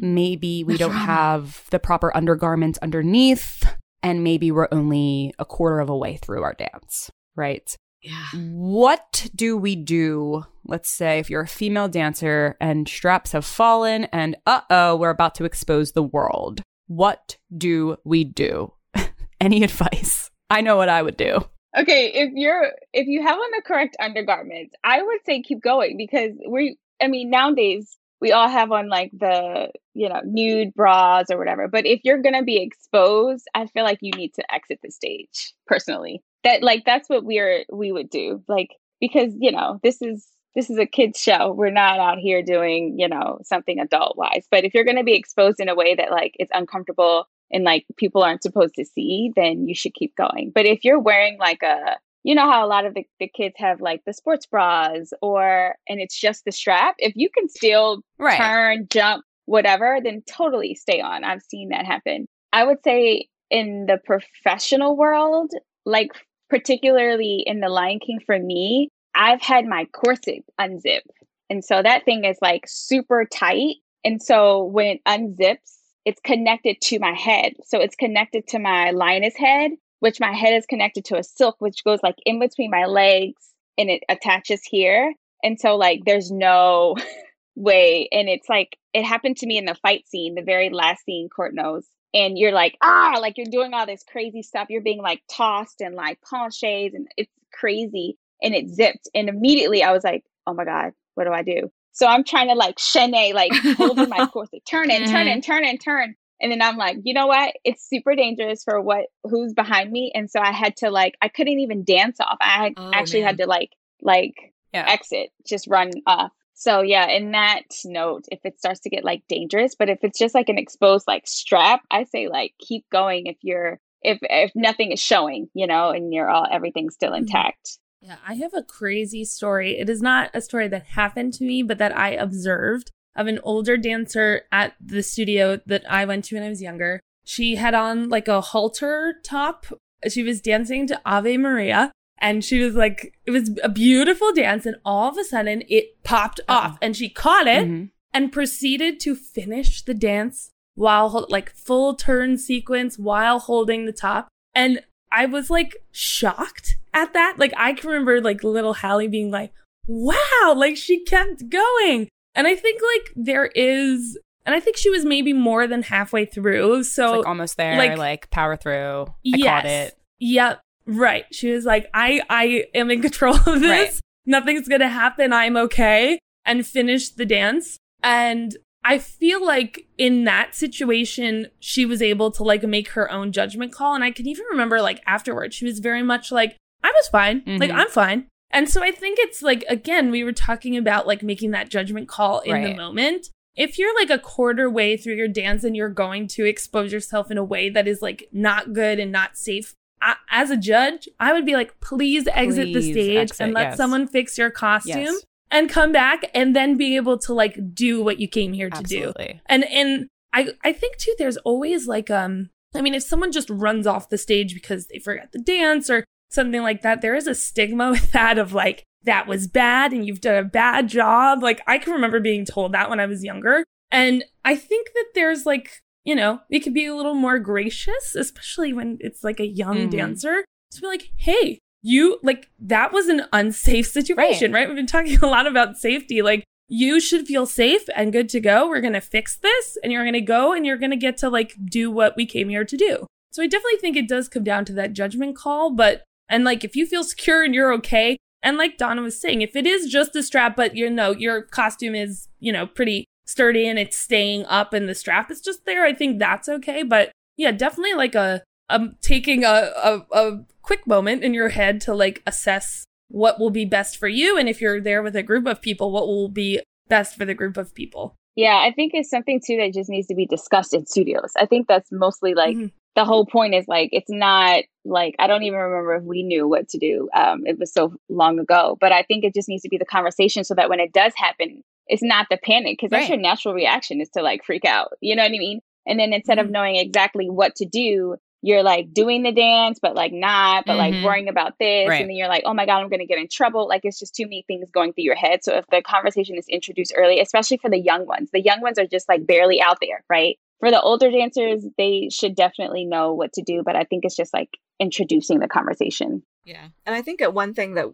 [0.00, 3.64] Maybe we don't have the proper undergarments underneath.
[4.02, 7.74] And maybe we're only a quarter of a way through our dance, right?
[8.02, 8.26] Yeah.
[8.34, 10.44] What do we do?
[10.64, 15.10] Let's say if you're a female dancer and straps have fallen and uh oh, we're
[15.10, 16.62] about to expose the world.
[16.86, 18.72] What do we do?
[19.40, 20.30] Any advice?
[20.48, 21.40] I know what I would do.
[21.78, 25.96] Okay, if you're if you have on the correct undergarments, I would say keep going
[25.96, 31.26] because we I mean nowadays we all have on like the you know nude bras
[31.30, 31.68] or whatever.
[31.68, 35.54] But if you're gonna be exposed, I feel like you need to exit the stage
[35.66, 36.22] personally.
[36.44, 38.42] That like that's what we're we would do.
[38.48, 41.52] Like because you know this is this is a kids show.
[41.52, 44.46] We're not out here doing you know something adult wise.
[44.50, 47.84] But if you're gonna be exposed in a way that like it's uncomfortable and like
[47.96, 50.52] people aren't supposed to see, then you should keep going.
[50.54, 53.54] But if you're wearing like a, you know how a lot of the, the kids
[53.58, 58.02] have like the sports bras or, and it's just the strap, if you can still
[58.18, 58.36] Right.
[58.36, 61.24] turn, jump, whatever, then totally stay on.
[61.24, 62.26] I've seen that happen.
[62.52, 65.50] I would say in the professional world,
[65.86, 66.10] like
[66.48, 71.00] particularly in the Lion King for me, I've had my corset unzip.
[71.48, 73.76] And so that thing is like super tight.
[74.04, 77.54] And so when it unzips, it's connected to my head.
[77.64, 81.56] So it's connected to my lioness head, which my head is connected to a silk,
[81.60, 85.14] which goes like in between my legs and it attaches here.
[85.42, 86.96] And so like there's no
[87.54, 88.08] way.
[88.12, 91.28] And it's like it happened to me in the fight scene, the very last scene,
[91.28, 91.86] Court knows.
[92.12, 93.18] and you're like ah!
[93.20, 94.68] Like you're doing all this crazy stuff.
[94.70, 98.16] You're being like tossed and like penchés and it's crazy.
[98.42, 99.08] And it zipped.
[99.14, 101.70] And immediately i was like oh my god what do i do?
[101.92, 105.42] So i'm trying to like chaîne like holding my course like turn and turn and
[105.44, 109.06] turn and turn and then i'm like you know what it's super dangerous for what
[109.24, 112.74] who's behind me and so i had to like i couldn't even dance off i
[112.76, 113.28] Oh, actually man.
[113.28, 113.70] had to like
[114.02, 114.34] like
[114.72, 114.86] Yeah.
[114.88, 119.22] exit just run off so yeah in that note if it starts to get like
[119.28, 123.26] dangerous but if it's just like an exposed like strap i say like keep going
[123.26, 127.18] if you're if if nothing is showing you know and you're all everything's still Mhm.
[127.18, 129.78] intact Yeah, I have a crazy story.
[129.78, 133.40] It is not a story that happened to me, but that I observed of an
[133.42, 137.00] older dancer at the studio that I went to when I was younger.
[137.24, 139.66] She had on like a halter top.
[140.08, 144.64] She was dancing to Ave Maria and she was like, it was a beautiful dance.
[144.66, 147.90] And all of a sudden it popped off and she caught it Mhm.
[148.14, 154.28] and proceeded to finish the dance while like full turn sequence while holding the top.
[154.54, 154.80] And
[155.12, 157.34] I was like shocked at that.
[157.38, 159.52] Like I can remember like little Hallie being like,
[159.86, 162.08] wow, like she kept going.
[162.34, 166.24] And I think like there is, and I think she was maybe more than halfway
[166.24, 166.80] through.
[166.80, 169.06] It's, So like almost there, like- like, power through.
[169.08, 169.46] I yes.
[169.46, 169.98] caught it.
[170.20, 170.60] Yep.
[170.86, 171.24] Right.
[171.32, 173.62] She was like, I, I am in control of this.
[173.62, 174.00] Right.
[174.26, 175.32] Nothing's going to happen.
[175.32, 176.18] I'm okay.
[176.44, 177.78] And finished the dance.
[178.02, 183.30] And I feel like in that situation, she was able to like make her own
[183.32, 183.94] judgment call.
[183.94, 187.42] And I can even remember like afterwards, she was very much like, I was fine.
[187.46, 187.74] Like, Mhm.
[187.74, 188.26] I'm fine.
[188.50, 192.08] And so I think it's like, again, we were talking about like making that judgment
[192.08, 193.28] call in the moment.
[193.56, 197.30] If you're like a quarter way through your dance and you're going to expose yourself
[197.30, 201.08] in a way that is like not good and not safe, I, as a judge,
[201.18, 203.76] I would be like, please exit the stage exit, and let yes.
[203.76, 205.24] someone fix your costume Yes.
[205.50, 208.82] and come back and then be able to like do what you came here to
[208.82, 209.12] do.
[209.46, 213.50] And and I I think too there's always like um I mean if someone just
[213.50, 217.26] runs off the stage because they forgot the dance or something like that there is
[217.26, 221.42] a stigma with that of like that was bad and you've done a bad job.
[221.42, 223.64] Like I can remember being told that when I was younger.
[223.90, 228.14] And I think that there's like, you know, it could be a little more gracious,
[228.14, 229.90] especially when it's like a young Mhm.
[229.90, 230.44] dancer.
[230.72, 234.68] To be like, hey, you like that was an unsafe situation, right.
[234.68, 236.22] We've been talking a lot about safety.
[236.22, 238.68] Like you should feel safe and good to go.
[238.68, 241.90] We're gonna fix this and you're gonna go and you're gonna get to like do
[241.90, 243.06] what we came here to do.
[243.32, 246.64] So I definitely think it does come down to that judgment call, but and like
[246.64, 249.90] if you feel secure and you're okay, and like Donna was saying, if it is
[249.90, 253.98] just a strap, but you know, your costume is, you know, pretty sturdy and it's
[253.98, 256.82] staying up and the strap is just there, I think that's okay.
[256.82, 261.80] But yeah, definitely like a um taking a, a, a quick moment in your head
[261.82, 265.22] to like assess what will be best for you and if you're there with a
[265.22, 268.14] group of people, what will be best for the group of people.
[268.36, 271.46] yeah i think it's something too that just needs to be discussed in studios i
[271.46, 272.70] think that's mostly like Mhm.
[272.96, 276.48] The whole point is like it's not like I don't even remember if we knew
[276.48, 277.08] what to do.
[277.14, 279.84] Um, it was so long ago, but I think it just needs to be the
[279.84, 283.54] conversation so that when it does happen, it's not the panic because that's your natural
[283.54, 284.92] reaction is to like freak out.
[285.00, 285.60] You know what I mean?
[285.86, 286.50] And then instead of Mhm.
[286.50, 290.78] knowing exactly what to do, you're like doing the dance, but like not, but Mhm.
[290.78, 292.00] like worrying about this, Right.
[292.00, 293.68] and then you're like, oh my god, I'm gonna get in trouble.
[293.68, 295.44] Like it's just too many things going through your head.
[295.44, 298.78] So if the conversation is introduced early, especially for the young ones, the young ones
[298.78, 300.38] are just like barely out there, right?
[300.60, 303.62] For the older dancers, they should definitely know what to do.
[303.64, 306.22] But I think it's just like introducing the conversation.
[306.44, 306.68] Yeah.
[306.86, 307.86] And I think that one thing that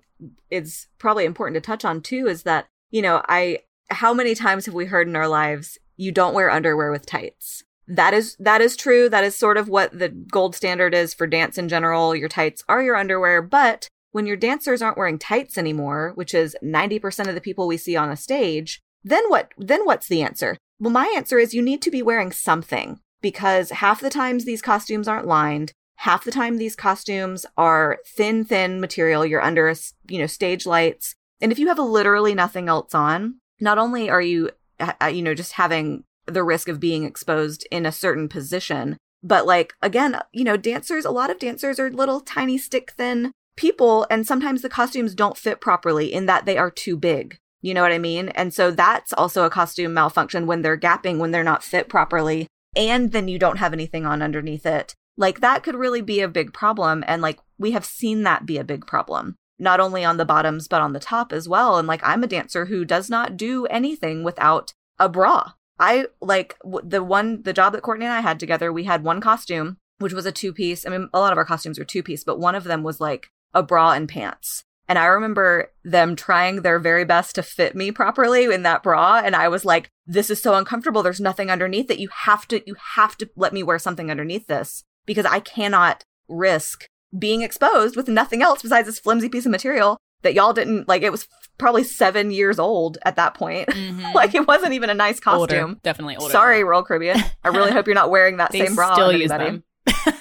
[0.50, 3.60] is probably important to touch on too is that, you know, I
[3.90, 7.62] how many times have we heard in our lives you don't wear underwear with tights?
[7.88, 9.08] That is that is true.
[9.08, 12.16] That is sort of what the gold standard is for dance in general.
[12.16, 16.56] Your tights are your underwear, but when your dancers aren't wearing tights anymore, which is
[16.64, 20.56] 90% of the people we see on a stage, then what then what's the answer?
[20.78, 24.62] Well, my answer is you need to be wearing something because half the times these
[24.62, 25.72] costumes aren't lined.
[25.96, 29.24] Half the time these costumes are thin, thin material.
[29.24, 29.72] You're under,
[30.08, 31.14] you know, stage lights.
[31.40, 35.34] And if you have literally nothing else on, not only are you, uh, you know,
[35.34, 40.44] just having the risk of being exposed in a certain position, but like, again, you
[40.44, 44.06] know, dancers, a lot of dancers are little tiny stick thin people.
[44.10, 47.38] And sometimes the costumes don't fit properly in that they are too big.
[47.66, 48.28] You know what I mean?
[48.28, 52.46] And so that's also a costume malfunction when they're gapping, when they're not fit properly,
[52.76, 54.94] and then you don't have anything on underneath it.
[55.16, 57.02] Like that could really be a big problem.
[57.08, 60.68] And like we have seen that be a big problem, not only on the bottoms,
[60.68, 61.76] but on the top as well.
[61.76, 65.54] And like I'm a dancer who does not do anything without a bra.
[65.76, 69.20] I like the one, the job that Courtney and I had together, we had one
[69.20, 70.86] costume, which was a two piece.
[70.86, 73.00] I mean, a lot of our costumes were two piece, but one of them was
[73.00, 74.62] like a bra and pants.
[74.88, 79.20] And I remember them trying their very best to fit me properly in that bra.
[79.24, 81.02] And I was like, this is so uncomfortable.
[81.02, 81.98] There's nothing underneath it.
[81.98, 86.04] You have to, you have to let me wear something underneath this because I cannot
[86.28, 90.88] risk being exposed with nothing else besides this flimsy piece of material that y'all didn't
[90.88, 91.02] like.
[91.02, 91.26] It was
[91.58, 93.68] probably seven years old at that point.
[93.70, 94.14] Mhm.
[94.14, 95.60] like it wasn't even a nice costume.
[95.60, 96.32] Older, definitely older.
[96.32, 97.18] Sorry, Royal Caribbean.
[97.42, 98.94] I really hope you're not wearing that same bra.
[98.94, 99.64] still use them.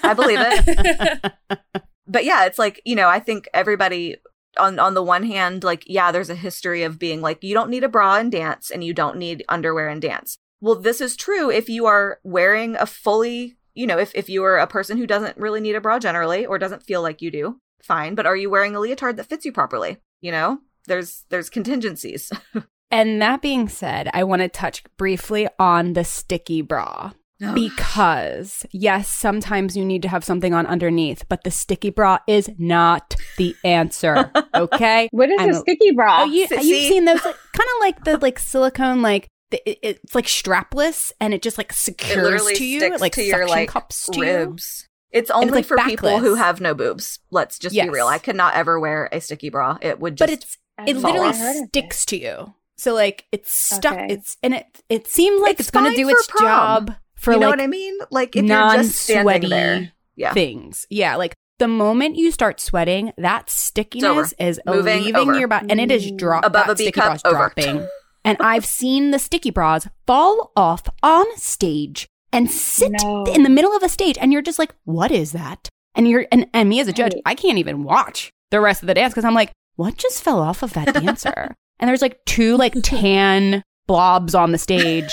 [0.02, 1.32] I believe it.
[2.06, 4.16] but yeah, it's like, you know, I think everybody
[4.58, 7.70] on on the one hand, like, yeah, there's a history of being like, you don't
[7.70, 10.38] need a bra and dance and you don't need underwear and dance.
[10.60, 14.42] Well, this is true if you are wearing a fully, you know, if, if you
[14.44, 17.30] are a person who doesn't really need a bra generally or doesn't feel like you
[17.30, 18.14] do, fine.
[18.14, 19.98] But are you wearing a leotard that fits you properly?
[20.20, 20.58] You know?
[20.86, 22.32] There's there's contingencies.
[22.90, 27.12] And that being said, I want to touch briefly on the sticky bra.
[27.38, 32.50] Because, yes, sometimes you need to have something on underneath, but the sticky bra is
[32.58, 34.30] not the answer.
[34.56, 35.08] Okay?
[35.12, 36.22] What is I'm a a- sticky bra?
[36.22, 39.60] Oh, you, See- you've seen those, like, kind of like the like silicone, like the,
[39.70, 43.46] it, it's like strapless, and it just like secures to you, sticks like to your
[43.46, 44.22] like cups to you.
[44.24, 44.88] ribs.
[45.10, 47.18] It's only like, for people who have no boobs.
[47.30, 47.84] Let's just Yes.
[47.86, 48.06] be real.
[48.06, 49.76] I could not ever wear a sticky bra.
[49.82, 51.68] It would just But it's I've it literally heard it.
[51.68, 52.54] sticks to you.
[52.78, 53.92] So like it's stuck.
[53.92, 54.06] Okay.
[54.14, 56.42] It's and it it seems like It's it's, going to do its prom.
[56.86, 56.94] job
[57.26, 57.98] for you know like what I mean?
[58.10, 59.92] Like if you're just standing there.
[60.16, 60.32] Yeah.
[60.32, 60.86] things.
[60.88, 65.38] Yeah, like the moment you start sweating, that stickiness is Moving leaving over.
[65.38, 67.36] your body, and it is drop Above a B sticky cup, bra's over.
[67.36, 67.86] dropping.
[68.24, 73.24] and I've seen the sticky bras fall off on stage and sit No.
[73.24, 76.26] in the middle of a stage, and you're just like, "What is that?" And you're
[76.32, 77.22] and, and me as a judge, Right.
[77.26, 80.40] I can't even watch the rest of the dance because I'm like, "What just fell
[80.40, 85.10] off of that dancer?" and there's like two like tan blobs on the stage,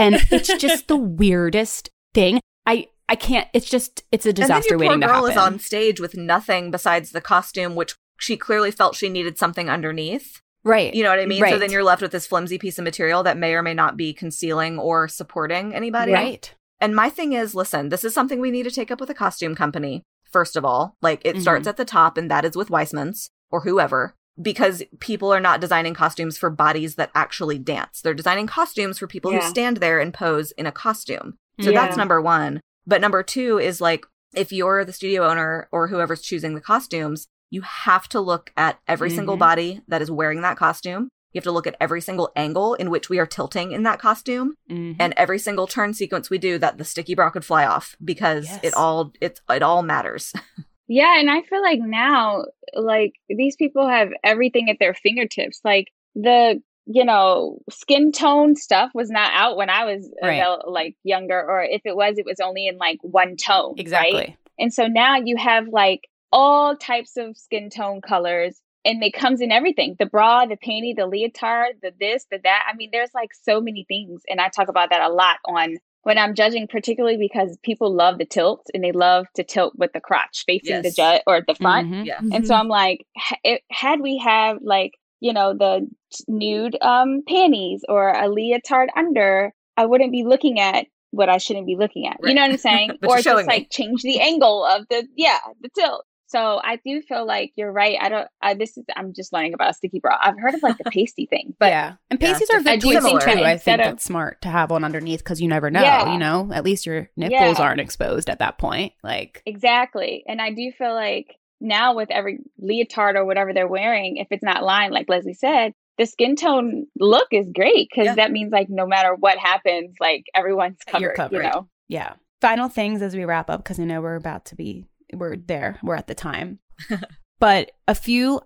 [0.00, 2.40] and it's just the weirdest thing.
[2.66, 3.48] I I can't.
[3.52, 5.30] It's just it's a disaster and then your waiting poor to girl happen.
[5.30, 9.68] is on stage with nothing besides the costume, which she clearly felt she needed something
[9.70, 10.40] underneath.
[10.64, 10.92] right.
[10.94, 11.42] You know what I mean?
[11.48, 13.96] So then you're left with this flimsy piece of material that may or may not
[13.96, 16.12] be concealing or supporting anybody.
[16.12, 16.54] right.
[16.82, 19.14] And my thing is, listen, this is something we need to take up with a
[19.14, 20.02] costume company.
[20.30, 21.40] First of all, like it Mhm.
[21.42, 25.60] starts at the top, and that is with Weissman's or whoever, because people are not
[25.60, 28.00] designing costumes for bodies that actually dance.
[28.00, 29.40] They're designing costumes for people Yeah.
[29.42, 31.36] who stand there and pose in a costume.
[31.60, 31.80] So Yeah.
[31.84, 32.60] that's number one.
[32.86, 37.26] But number two is like, if you're the studio owner or whoever's choosing the costumes,
[37.50, 39.40] you have to look at every single Mhm.
[39.40, 41.08] body that is wearing that costume.
[41.32, 44.00] You have to look at every single angle in which we are tilting in that
[44.00, 44.96] costume Mhm.
[44.98, 48.46] and every single turn sequence we do that the sticky bra could fly off because
[48.46, 48.60] Yes.
[48.62, 50.32] it all it's it all matters.
[50.92, 55.60] Yeah, and I feel like now, like these people have everything at their fingertips.
[55.64, 55.86] Like
[56.16, 60.44] the, you know, skin tone stuff was not out when I was Right.
[60.66, 63.76] like younger, or if it was, it was only in like one tone.
[63.78, 64.18] exactly.
[64.18, 64.36] Right?
[64.58, 69.40] And so now you have like all types of skin tone colors, and it comes
[69.40, 72.64] in everything: the bra, the panty, the leotard, the this, the that.
[72.68, 75.76] I mean, there's like so many things, and I talk about that a lot on
[76.02, 79.92] when I'm judging, particularly because people love the tilt and they love to tilt with
[79.92, 80.96] the crotch facing the Yes.
[80.96, 81.88] judge or the front.
[81.88, 82.06] Mhm.
[82.06, 82.20] yeah.
[82.32, 85.86] And so I'm like, ha- it, had we have like, you know, the
[86.28, 91.66] nude um, panties or a leotard under, I wouldn't be looking at what I shouldn't
[91.66, 92.16] be looking at.
[92.22, 92.30] Right.
[92.30, 92.90] You know what I'm saying?
[93.02, 93.52] Or you're just me.
[93.52, 96.04] like change the angle of the, yeah, the tilt.
[96.30, 97.96] So I do feel like you're right.
[98.00, 100.16] I don't, I, this is, I'm just learning about a sticky bra.
[100.20, 102.80] I've heard of like the pasty thing, but yeah, and Yeah, pasties are I good
[102.80, 103.28] do choices think too.
[103.44, 105.82] I think of- that's smart to have one underneath because you never know.
[105.82, 106.12] Yeah.
[106.12, 107.64] You know, at least your nipples Yeah.
[107.64, 108.92] aren't exposed at that point.
[109.02, 110.22] Like, Exactly.
[110.28, 114.42] And I do feel like now with every leotard or whatever they're wearing, if it's
[114.44, 118.14] not lined, like Leslie said, the skin tone look is great because Yeah.
[118.14, 121.36] that means like no matter what happens, like everyone's covered, You're covered.
[121.38, 121.68] you know?
[121.88, 122.12] yeah.
[122.40, 125.78] Final things as we wrap up because I know we're about to be we're there.
[125.82, 126.58] We're at the time,
[127.40, 128.40] but a few.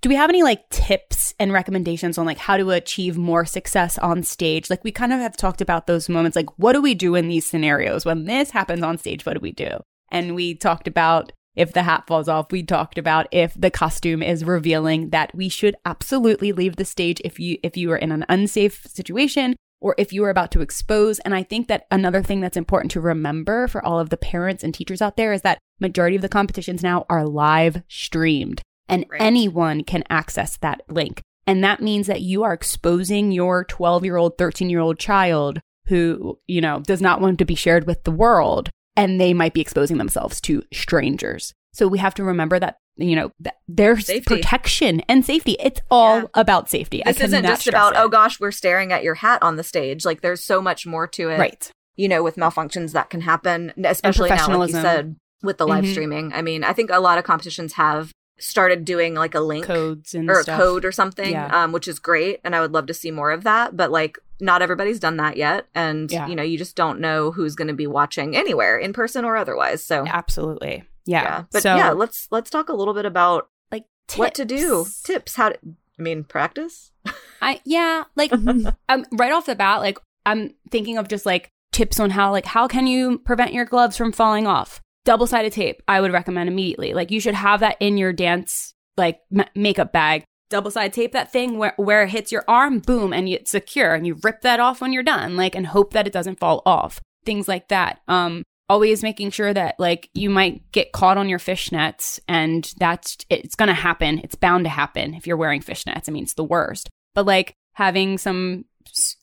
[0.00, 3.98] Do we have any like tips and recommendations on like how to achieve more success
[3.98, 4.70] on stage?
[4.70, 6.36] Like we kind of have talked about those moments.
[6.36, 9.26] Like what do we do in these scenarios when this happens on stage?
[9.26, 9.80] What do we do?
[10.10, 12.52] And we talked about if the hat falls off.
[12.52, 17.20] We talked about if the costume is revealing that we should absolutely leave the stage
[17.24, 20.60] if you if you are in an unsafe situation or if you are about to
[20.60, 21.18] expose.
[21.20, 24.62] And I think that another thing that's important to remember for all of the parents
[24.64, 29.04] and teachers out there is that majority of the competitions now are live streamed and
[29.10, 29.20] Right.
[29.20, 31.20] anyone can access that link.
[31.46, 35.60] And that means that you are exposing your 12 year old, 13 year old child
[35.86, 38.70] who, you know, does not want to be shared with the world.
[38.96, 41.52] And they might be exposing themselves to strangers.
[41.72, 44.36] So we have to remember that, you know, that there's Safety.
[44.36, 45.56] protection and safety.
[45.60, 46.26] It's all Yeah.
[46.34, 47.04] about safety.
[47.04, 47.98] I This isn't just about it.
[47.98, 50.04] oh gosh, we're staring at your hat on the stage.
[50.04, 51.38] Like there's so much more to it.
[51.38, 51.70] right.
[51.96, 55.84] You know, with malfunctions that can happen, especially now, like you said, with the live
[55.84, 55.90] Mhm.
[55.92, 56.32] streaming.
[56.32, 60.14] I mean, I think a lot of competitions have started doing like a link codes
[60.14, 60.58] and or a stuff.
[60.58, 61.48] code or something, Yeah.
[61.64, 62.40] um, which is great.
[62.44, 63.76] And I would love to see more of that.
[63.76, 65.66] But like, not everybody's done that yet.
[65.74, 66.26] And, Yeah.
[66.26, 69.36] you know, you just don't know who's going to be watching anywhere in person or
[69.36, 69.84] otherwise.
[69.84, 70.82] So, Absolutely.
[71.04, 71.44] Yeah.
[71.52, 73.84] But so, yeah, let's let's talk a little bit about like
[74.16, 74.84] what to do.
[74.84, 75.02] tips.
[75.02, 75.34] Tips.
[75.36, 75.58] How to,
[75.98, 76.92] I mean, practice.
[77.42, 78.32] I yeah, like
[78.88, 82.46] um, right off the bat, like I'm thinking of just like tips on how like
[82.46, 84.80] how can you prevent your gloves from falling off.
[85.04, 86.94] Double sided tape, I would recommend immediately.
[86.94, 90.24] Like you should have that in your dance like m- makeup bag.
[90.48, 93.94] Double sided tape that thing where where it hits your arm, boom, and it's secure,
[93.94, 96.62] and you rip that off when you're done, like and hope that it doesn't fall
[96.64, 97.00] off.
[97.24, 98.00] Things like that.
[98.06, 103.18] Um, always making sure that like you might get caught on your fishnets and that's
[103.28, 104.18] it's going to happen.
[104.24, 106.08] It's bound to happen if you're wearing fishnets.
[106.08, 106.88] I mean it's the worst.
[107.14, 108.64] But like having some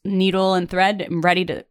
[0.05, 1.65] needle and thread ready to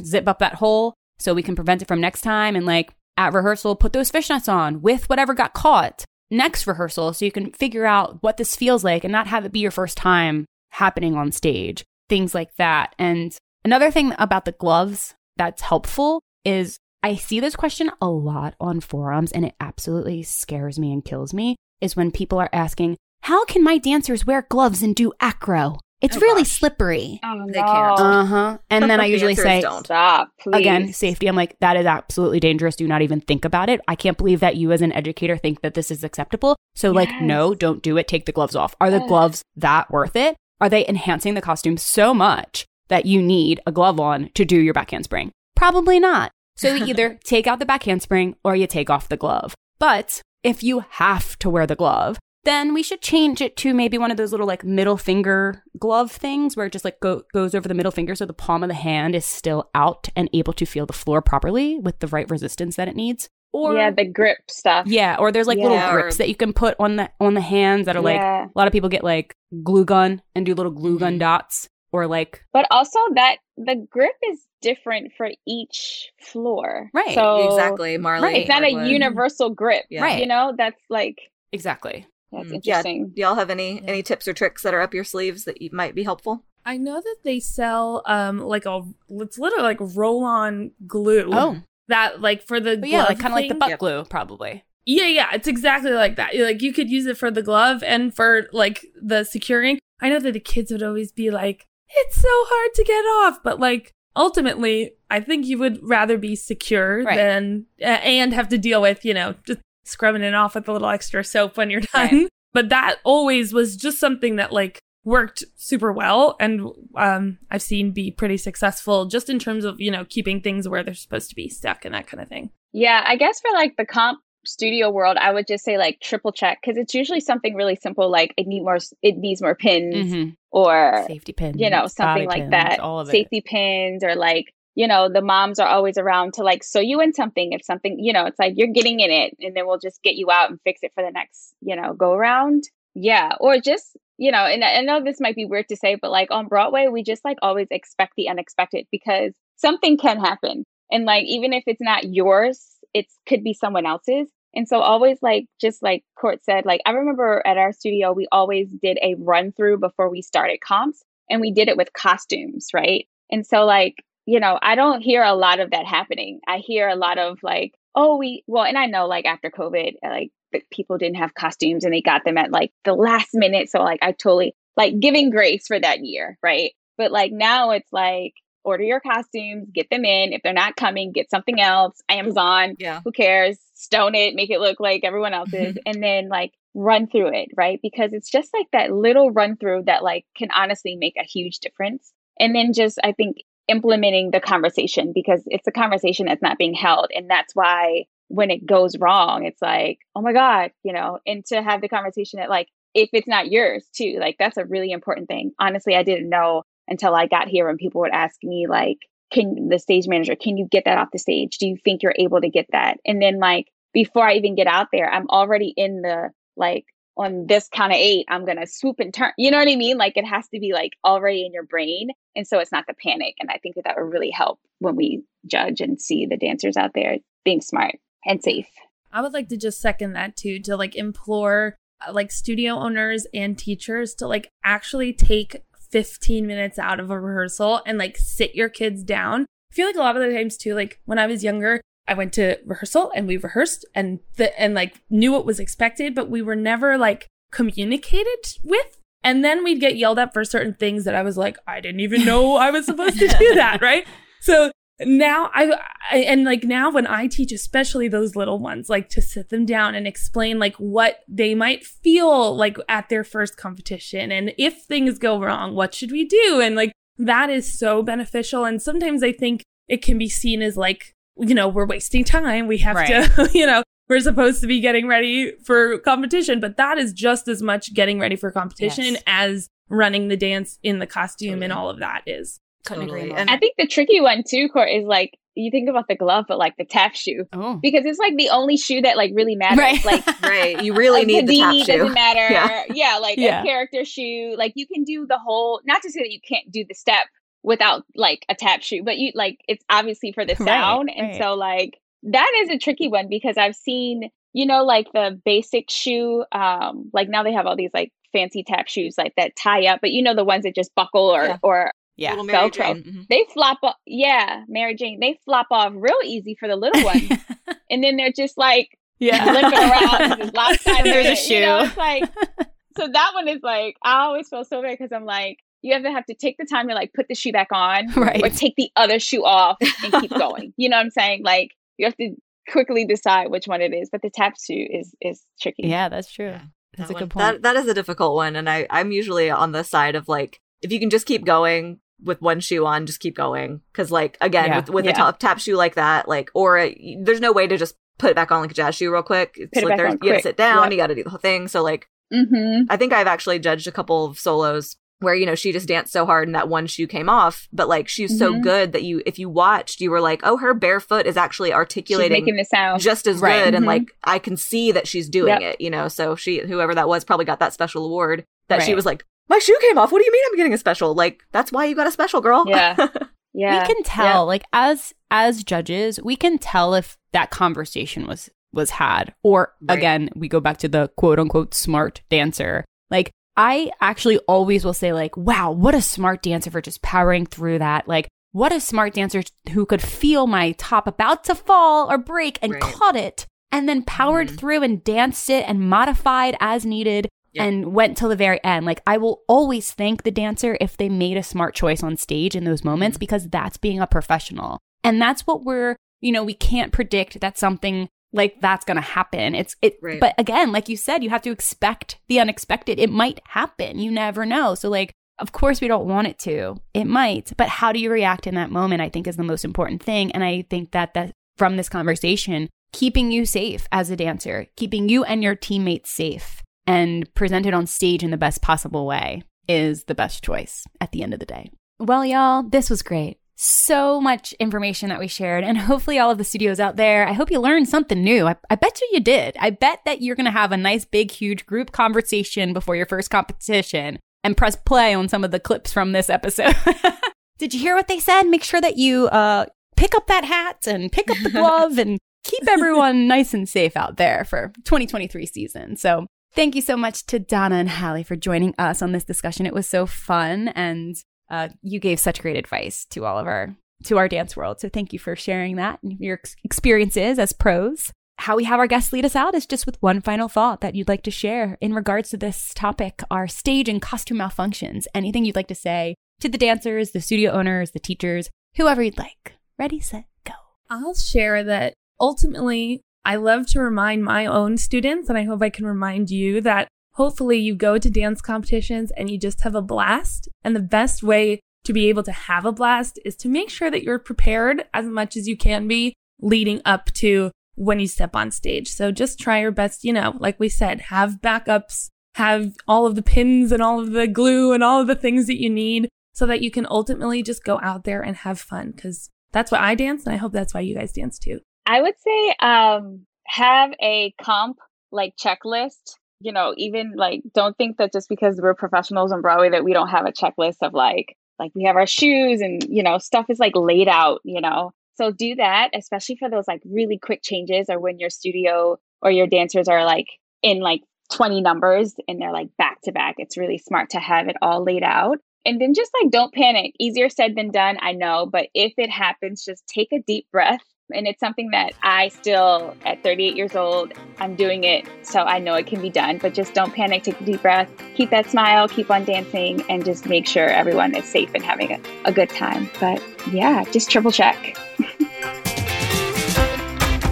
[0.00, 2.54] zip up that hole so we can prevent it from next time.
[2.54, 7.24] And like at rehearsal put those fishnets on with whatever got caught next rehearsal so
[7.24, 9.96] you can figure out what this feels like and not have it be your first
[9.96, 11.82] time happening on stage.
[12.08, 12.94] Things like that.
[12.96, 18.54] And another thing about the gloves that's helpful is I see this question a lot
[18.58, 22.96] on forums and it absolutely scares me and kills me is when people are asking,
[23.20, 25.76] how can my dancers wear gloves and do acro?
[26.00, 26.52] It's Oh, really gosh.
[26.52, 27.20] slippery.
[27.22, 28.00] Oh, They can't.
[28.00, 28.58] Uh huh.
[28.70, 29.84] And then I usually say, don't.
[29.84, 30.56] Stop, please.
[30.56, 31.26] again, safety.
[31.26, 32.74] I'm like, that is absolutely dangerous.
[32.74, 33.82] Do not even think about it.
[33.86, 36.56] I can't believe that you, as an educator, think that this is acceptable.
[36.74, 38.08] So, like, no, don't do it.
[38.08, 38.74] Take the gloves off.
[38.80, 39.08] Are the Yes.
[39.08, 40.36] gloves that worth it?
[40.58, 44.58] Are they enhancing the costume so much that you need a glove on to do
[44.58, 45.32] your back handspring?
[45.54, 46.30] Probably not.
[46.56, 49.54] So, you either take out the back handspring or you take off the glove.
[49.78, 53.96] But if you have to wear the glove, then we should change it to maybe
[53.96, 57.54] one of those little like middle finger glove things where it just like go- goes
[57.54, 60.52] over the middle finger so the palm of the hand is still out and able
[60.52, 63.28] to feel the floor properly with the right resistance that it needs.
[63.52, 64.86] Or yeah, the grip stuff.
[64.86, 67.40] yeah, or there's like little grips or- that you can put on the on the
[67.40, 68.46] hands that are like Yeah.
[68.46, 71.20] a lot of people get like glue gun and do little glue gun Mhm.
[71.20, 76.90] dots or like But also that the grip is different for each floor.
[76.92, 78.36] Right, So exactly, Marley.
[78.38, 79.84] It's not a universal grip.
[79.90, 80.02] Yeah.
[80.02, 80.20] Right.
[80.20, 81.18] You know, that's like
[81.52, 82.06] exactly.
[82.32, 82.76] that's Mm, yeah.
[82.78, 83.08] interesting.
[83.14, 83.86] Do y'all have any Yeah.
[83.86, 86.44] any tips or tricks that are up your sleeves that you, might be helpful?
[86.66, 91.28] I know that they sell um like a it's literally like roll on glue.
[91.32, 93.78] Oh, That like for the but yeah, like kind of like the butt Yep.
[93.78, 94.64] glue probably.
[94.86, 96.34] Yeah, yeah, it's exactly like that.
[96.34, 99.78] Like you could use it for the glove and for like the securing.
[100.00, 103.42] I know that the kids would always be like, "It's so hard to get off,"
[103.42, 107.16] but like ultimately, I think you would rather be secure Right.
[107.16, 110.72] than uh, and have to deal with you know just scrubbing it off with a
[110.72, 112.08] little extra soap when you're done.
[112.10, 112.28] Right.
[112.52, 116.62] But that always was just something that like worked super well and
[116.96, 120.82] um I've seen be pretty successful just in terms of, you know, keeping things where
[120.82, 122.50] they're supposed to be stuck and that kind of thing.
[122.72, 126.32] Yeah, I guess for like the comp studio world, I would just say like triple
[126.32, 129.94] check because it's usually something really simple like it need more it needs more pins
[129.94, 130.30] Mm-hmm.
[130.50, 132.80] or Safety pins, you know something like pins, that.
[132.80, 133.12] all of it.
[133.12, 137.00] Safety pins or like you know the moms are always around to like sew you
[137.00, 139.78] in something if something you know it's like you're getting in it and then we'll
[139.78, 142.64] just get you out and fix it for the next you know go around.
[142.96, 146.12] Yeah, or just you know, and I know this might be weird to say, but
[146.12, 150.64] like on Broadway, we just like always expect the unexpected because something can happen.
[150.92, 152.64] And like, even if it's not yours,
[152.94, 154.28] it could be someone else's.
[154.54, 158.28] And so always like, just like Court said, like, I remember at our studio, we
[158.30, 162.68] always did a run through before we started comps and we did it with costumes,
[162.72, 163.06] right?
[163.30, 166.40] And so like, you know, I don't hear a lot of that happening.
[166.46, 169.94] I hear a lot of like, oh, we, well, and I know like after COVID,
[170.02, 170.30] like
[170.70, 173.70] people didn't have costumes and they got them at like the last minute.
[173.70, 176.72] So like I totally like giving grace for that year, right?
[176.96, 178.34] But like now it's like
[178.64, 180.32] order your costumes, get them in.
[180.32, 182.00] If they're not coming, get something else.
[182.08, 183.00] Amazon, Yeah.
[183.04, 183.58] who cares?
[183.74, 187.78] Stone it, make it look like everyone else's, and then like run through it, right?
[187.82, 191.58] Because it's just like that little run through that like can honestly make a huge
[191.58, 192.12] difference.
[192.40, 193.38] And then just I think
[193.68, 197.08] implementing the conversation because it's a conversation that's not being held.
[197.14, 201.44] And that's why when it goes wrong, it's like, oh my God, you know, and
[201.46, 204.90] to have the conversation that like if it's not yours too, like that's a really
[204.92, 205.52] important thing.
[205.58, 208.98] Honestly, I didn't know until I got here when people would ask me like,
[209.32, 211.58] can the stage manager, can you get that off the stage?
[211.58, 212.98] Do you think you're able to get that?
[213.04, 216.84] And then like before I even get out there, I'm already in the like
[217.16, 219.32] on this count of eight, I'm gonna swoop and turn.
[219.38, 219.96] You know what I mean?
[219.98, 222.08] Like it has to be like already in your brain.
[222.36, 223.34] And so it's not the panic.
[223.40, 226.76] And I think that that would really help when we judge and see the dancers
[226.76, 228.68] out there being smart and safe.
[229.12, 231.76] I would like to just second that too to like implore
[232.06, 235.62] uh, like studio owners and teachers to like actually take
[235.94, 239.42] 15 minutes out of a rehearsal and like sit your kids down.
[239.70, 242.14] I feel like a lot of the times too like when I was younger, I
[242.14, 246.28] went to rehearsal and we rehearsed and the, and like knew what was expected, but
[246.28, 248.98] we were never like communicated with.
[249.22, 252.00] And then we'd get yelled at for certain things that I was like, I didn't
[252.00, 253.80] even know I was supposed to do that.
[253.80, 254.04] Right.
[254.40, 255.72] So now I,
[256.10, 259.66] I, and like now when I teach, especially those little ones, like to sit them
[259.66, 264.30] down and explain like what they might feel like at their first competition.
[264.30, 266.60] And if things go wrong, what should we do?
[266.62, 268.64] And like that is so beneficial.
[268.64, 272.68] And sometimes I think it can be seen as like, you know, we're wasting time.
[272.68, 273.30] We have right.
[273.34, 277.48] to, you know, we're supposed to be getting ready for competition, but that is just
[277.48, 279.22] as much getting ready for competition yes.
[279.26, 281.64] as running the dance in the costume totally.
[281.64, 282.60] and all of that is.
[282.84, 283.30] Couldn't totally.
[283.30, 283.54] agree more.
[283.54, 286.58] I think the tricky one too, Court, is like you think about the glove, but
[286.58, 287.78] like the tap shoe, oh.
[287.80, 289.78] because it's like the only shoe that like really matters.
[289.78, 290.04] Right.
[290.04, 291.84] Like, right, you really like, need the, the tap shoe.
[291.84, 292.52] Doesn't matter.
[292.52, 293.62] Yeah, yeah like yeah.
[293.62, 294.54] a character shoe.
[294.58, 295.80] Like you can do the whole.
[295.84, 297.26] Not to say that you can't do the step
[297.62, 301.28] without like a tap shoe, but you like it's obviously for the sound, right, and
[301.28, 301.40] right.
[301.40, 305.90] so like that is a tricky one because I've seen you know like the basic
[305.90, 306.44] shoe.
[306.52, 310.00] Um, like now they have all these like fancy tap shoes like that tie up,
[310.00, 311.58] but you know the ones that just buckle or yeah.
[311.62, 312.72] or yeah, Velcro.
[312.72, 313.22] Mm-hmm.
[313.28, 313.96] They flop off.
[314.06, 315.18] Yeah, Mary Jane.
[315.20, 317.30] They flop off real easy for the little ones,
[317.90, 320.40] and then they're just like yeah limping around.
[320.40, 320.52] and
[321.06, 321.54] there's a shoe.
[321.54, 322.24] You know, it's like
[322.96, 326.04] so that one is like I always feel so bad because I'm like you have
[326.04, 328.42] to have to take the time to like put the shoe back on, right.
[328.42, 330.72] or take the other shoe off and keep going.
[330.76, 331.42] you know what I'm saying?
[331.44, 332.30] Like you have to
[332.70, 334.08] quickly decide which one it is.
[334.10, 335.88] But the tap shoe is is tricky.
[335.88, 336.46] Yeah, that's true.
[336.46, 336.62] Yeah,
[336.96, 337.62] that's that a good point.
[337.62, 340.60] That that is a difficult one, and I I'm usually on the side of like
[340.80, 343.80] if you can just keep going with one shoe on, just keep going.
[343.92, 344.76] Cause like, again, yeah.
[344.76, 345.12] with, with yeah.
[345.12, 348.30] a top tap shoe like that, like, or a, there's no way to just put
[348.30, 349.54] it back on like a jazz shoe real quick.
[349.56, 350.92] It's put like there's, you gotta sit down, yep.
[350.92, 351.68] you gotta do the whole thing.
[351.68, 352.84] So like, mm-hmm.
[352.88, 356.12] I think I've actually judged a couple of solos where you know she just danced
[356.12, 358.38] so hard and that one shoe came off but like she's mm-hmm.
[358.38, 361.36] so good that you if you watched you were like oh her bare foot is
[361.36, 363.64] actually articulating she's making the sound just as right.
[363.64, 363.76] good mm-hmm.
[363.76, 365.62] and like i can see that she's doing yep.
[365.62, 368.86] it you know so she whoever that was probably got that special award that right.
[368.86, 370.12] she was like my shoe came off.
[370.12, 371.14] What do you mean I'm getting a special?
[371.14, 372.64] Like, that's why you got a special, girl.
[372.66, 372.96] Yeah.
[373.56, 373.86] Yeah.
[373.86, 374.38] We can tell, yeah.
[374.38, 379.32] like, as as judges, we can tell if that conversation was was had.
[379.44, 379.96] Or right.
[379.96, 382.84] again, we go back to the quote unquote smart dancer.
[383.10, 387.46] Like, I actually always will say, like, wow, what a smart dancer for just powering
[387.46, 388.08] through that.
[388.08, 392.58] Like, what a smart dancer who could feel my top about to fall or break
[392.60, 392.82] and right.
[392.82, 394.56] caught it and then powered mm-hmm.
[394.56, 398.86] through and danced it and modified as needed and went till the very end.
[398.86, 402.56] Like I will always thank the dancer if they made a smart choice on stage
[402.56, 403.20] in those moments mm-hmm.
[403.20, 404.78] because that's being a professional.
[405.02, 409.00] And that's what we're, you know, we can't predict that something like that's going to
[409.00, 409.54] happen.
[409.54, 410.20] It's it right.
[410.20, 412.98] but again, like you said, you have to expect the unexpected.
[412.98, 413.98] It might happen.
[413.98, 414.74] You never know.
[414.74, 416.76] So like of course we don't want it to.
[416.92, 419.64] It might, but how do you react in that moment I think is the most
[419.64, 424.16] important thing and I think that that from this conversation keeping you safe as a
[424.16, 429.06] dancer, keeping you and your teammates safe and presented on stage in the best possible
[429.06, 431.70] way is the best choice at the end of the day.
[431.98, 433.38] Well, y'all, this was great.
[433.56, 437.32] So much information that we shared, and hopefully, all of the studios out there, I
[437.32, 438.46] hope you learned something new.
[438.46, 439.56] I, I bet you you did.
[439.60, 443.06] I bet that you're going to have a nice, big, huge group conversation before your
[443.06, 446.74] first competition and press play on some of the clips from this episode.
[447.58, 448.42] did you hear what they said?
[448.42, 449.66] Make sure that you uh,
[449.96, 453.96] pick up that hat and pick up the glove and keep everyone nice and safe
[453.96, 455.96] out there for 2023 season.
[455.96, 459.66] So Thank you so much to Donna and Hallie for joining us on this discussion.
[459.66, 461.16] It was so fun, and
[461.50, 463.74] uh, you gave such great advice to all of our
[464.04, 464.78] to our dance world.
[464.78, 468.12] So thank you for sharing that and your ex- experiences as pros.
[468.38, 470.94] How we have our guests lead us out is just with one final thought that
[470.94, 475.06] you'd like to share in regards to this topic: our stage and costume malfunctions.
[475.12, 479.18] Anything you'd like to say to the dancers, the studio owners, the teachers, whoever you'd
[479.18, 479.54] like.
[479.76, 480.52] Ready, set, go.
[480.88, 485.70] I'll share that ultimately I love to remind my own students, and I hope I
[485.70, 489.82] can remind you that hopefully you go to dance competitions and you just have a
[489.82, 490.48] blast.
[490.62, 493.90] And the best way to be able to have a blast is to make sure
[493.90, 498.34] that you're prepared as much as you can be leading up to when you step
[498.34, 498.88] on stage.
[498.88, 503.14] So just try your best, you know, like we said, have backups, have all of
[503.14, 506.08] the pins and all of the glue and all of the things that you need
[506.32, 509.78] so that you can ultimately just go out there and have fun because that's why
[509.78, 511.60] I dance and I hope that's why you guys dance too.
[511.86, 514.78] I would say um, have a comp
[515.10, 516.16] like checklist.
[516.40, 519.92] You know, even like don't think that just because we're professionals on Broadway that we
[519.92, 523.46] don't have a checklist of like like we have our shoes and you know stuff
[523.48, 524.40] is like laid out.
[524.44, 528.30] You know, so do that, especially for those like really quick changes or when your
[528.30, 530.26] studio or your dancers are like
[530.62, 531.02] in like
[531.32, 533.36] 20 numbers and they're like back to back.
[533.38, 535.38] It's really smart to have it all laid out.
[535.64, 536.94] And then just like don't panic.
[536.98, 540.82] Easier said than done, I know, but if it happens, just take a deep breath
[541.12, 545.06] And it's something that I still, at 38 years old, I'm doing it.
[545.22, 547.90] So I know it can be done, but just don't panic, take a deep breath,
[548.14, 551.92] keep that smile, keep on dancing, and just make sure everyone is safe and having
[551.92, 552.88] a, a good time.
[553.00, 553.22] But
[553.52, 554.78] yeah, just triple check.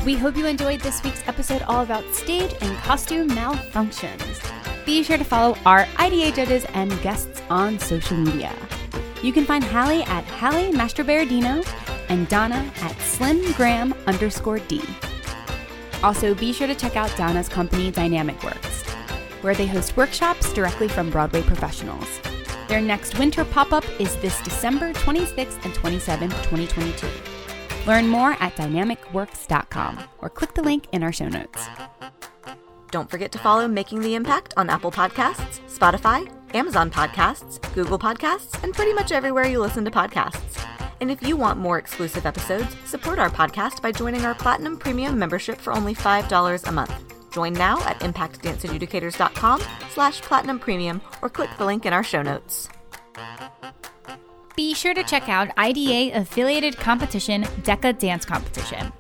[0.04, 4.84] we hope you enjoyed this week's episode all about stage and costume malfunctions.
[4.84, 8.54] Be sure to follow our IDA judges and guests on social media.
[9.22, 11.66] You can find Hallie at Hallie Mastroberardino
[12.08, 14.82] and Donna at slimgram underscore D.
[16.02, 18.82] Also, be sure to check out Donna's company, Dynamic Works,
[19.42, 22.20] where they host workshops directly from Broadway professionals.
[22.66, 27.06] Their next winter pop up is this December 26th and 27th, 2022.
[27.86, 31.68] Learn more at dynamicworks.com or click the link in our show notes.
[32.90, 38.60] Don't forget to follow Making the Impact on Apple Podcasts, Spotify, Amazon Podcasts, Google Podcasts,
[38.64, 40.81] and pretty much everywhere you listen to podcasts.
[41.02, 45.18] And if you want more exclusive episodes, support our podcast by joining our Platinum Premium
[45.18, 46.94] membership for only $5 a month.
[47.32, 52.68] Join now at impactdanceadjudicators.com slash platinum premium or click the link in our show notes.
[54.54, 58.92] Be sure to check out IDA affiliated competition DECA Dance Competition.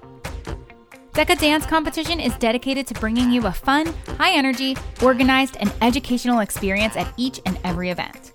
[1.12, 3.86] DECA Dance Competition is dedicated to bringing you a fun,
[4.18, 8.32] high energy, organized, and educational experience at each and every event.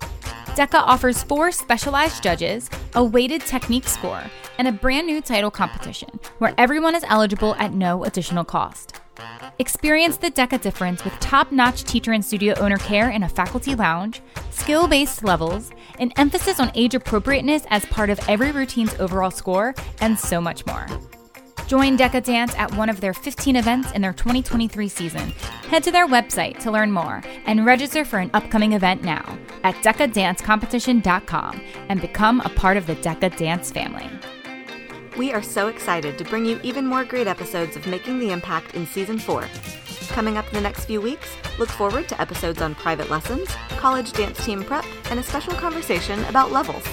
[0.58, 4.24] DECA offers four specialized judges, a weighted technique score,
[4.58, 8.96] and a brand new title competition where everyone is eligible at no additional cost.
[9.60, 13.76] Experience the DECA difference with top notch teacher and studio owner care in a faculty
[13.76, 14.20] lounge,
[14.50, 15.70] skill based levels,
[16.00, 20.66] an emphasis on age appropriateness as part of every routine's overall score, and so much
[20.66, 20.88] more.
[21.68, 25.32] Join DECA Dance at one of their 15 events in their 2023 season.
[25.68, 29.76] Head to their website to learn more and register for an upcoming event now at
[29.84, 34.10] decadancecompetition.com and become a part of the DECA Dance family.
[35.18, 38.74] We are so excited to bring you even more great episodes of Making the Impact
[38.74, 39.46] in Season 4.
[40.08, 44.14] Coming up in the next few weeks, look forward to episodes on private lessons, college
[44.14, 46.86] dance team prep, and a special conversation about levels.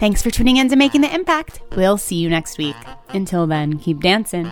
[0.00, 1.60] Thanks for tuning in to Making the Impact.
[1.76, 2.74] We'll see you next week.
[3.10, 4.50] Until then, keep dancing.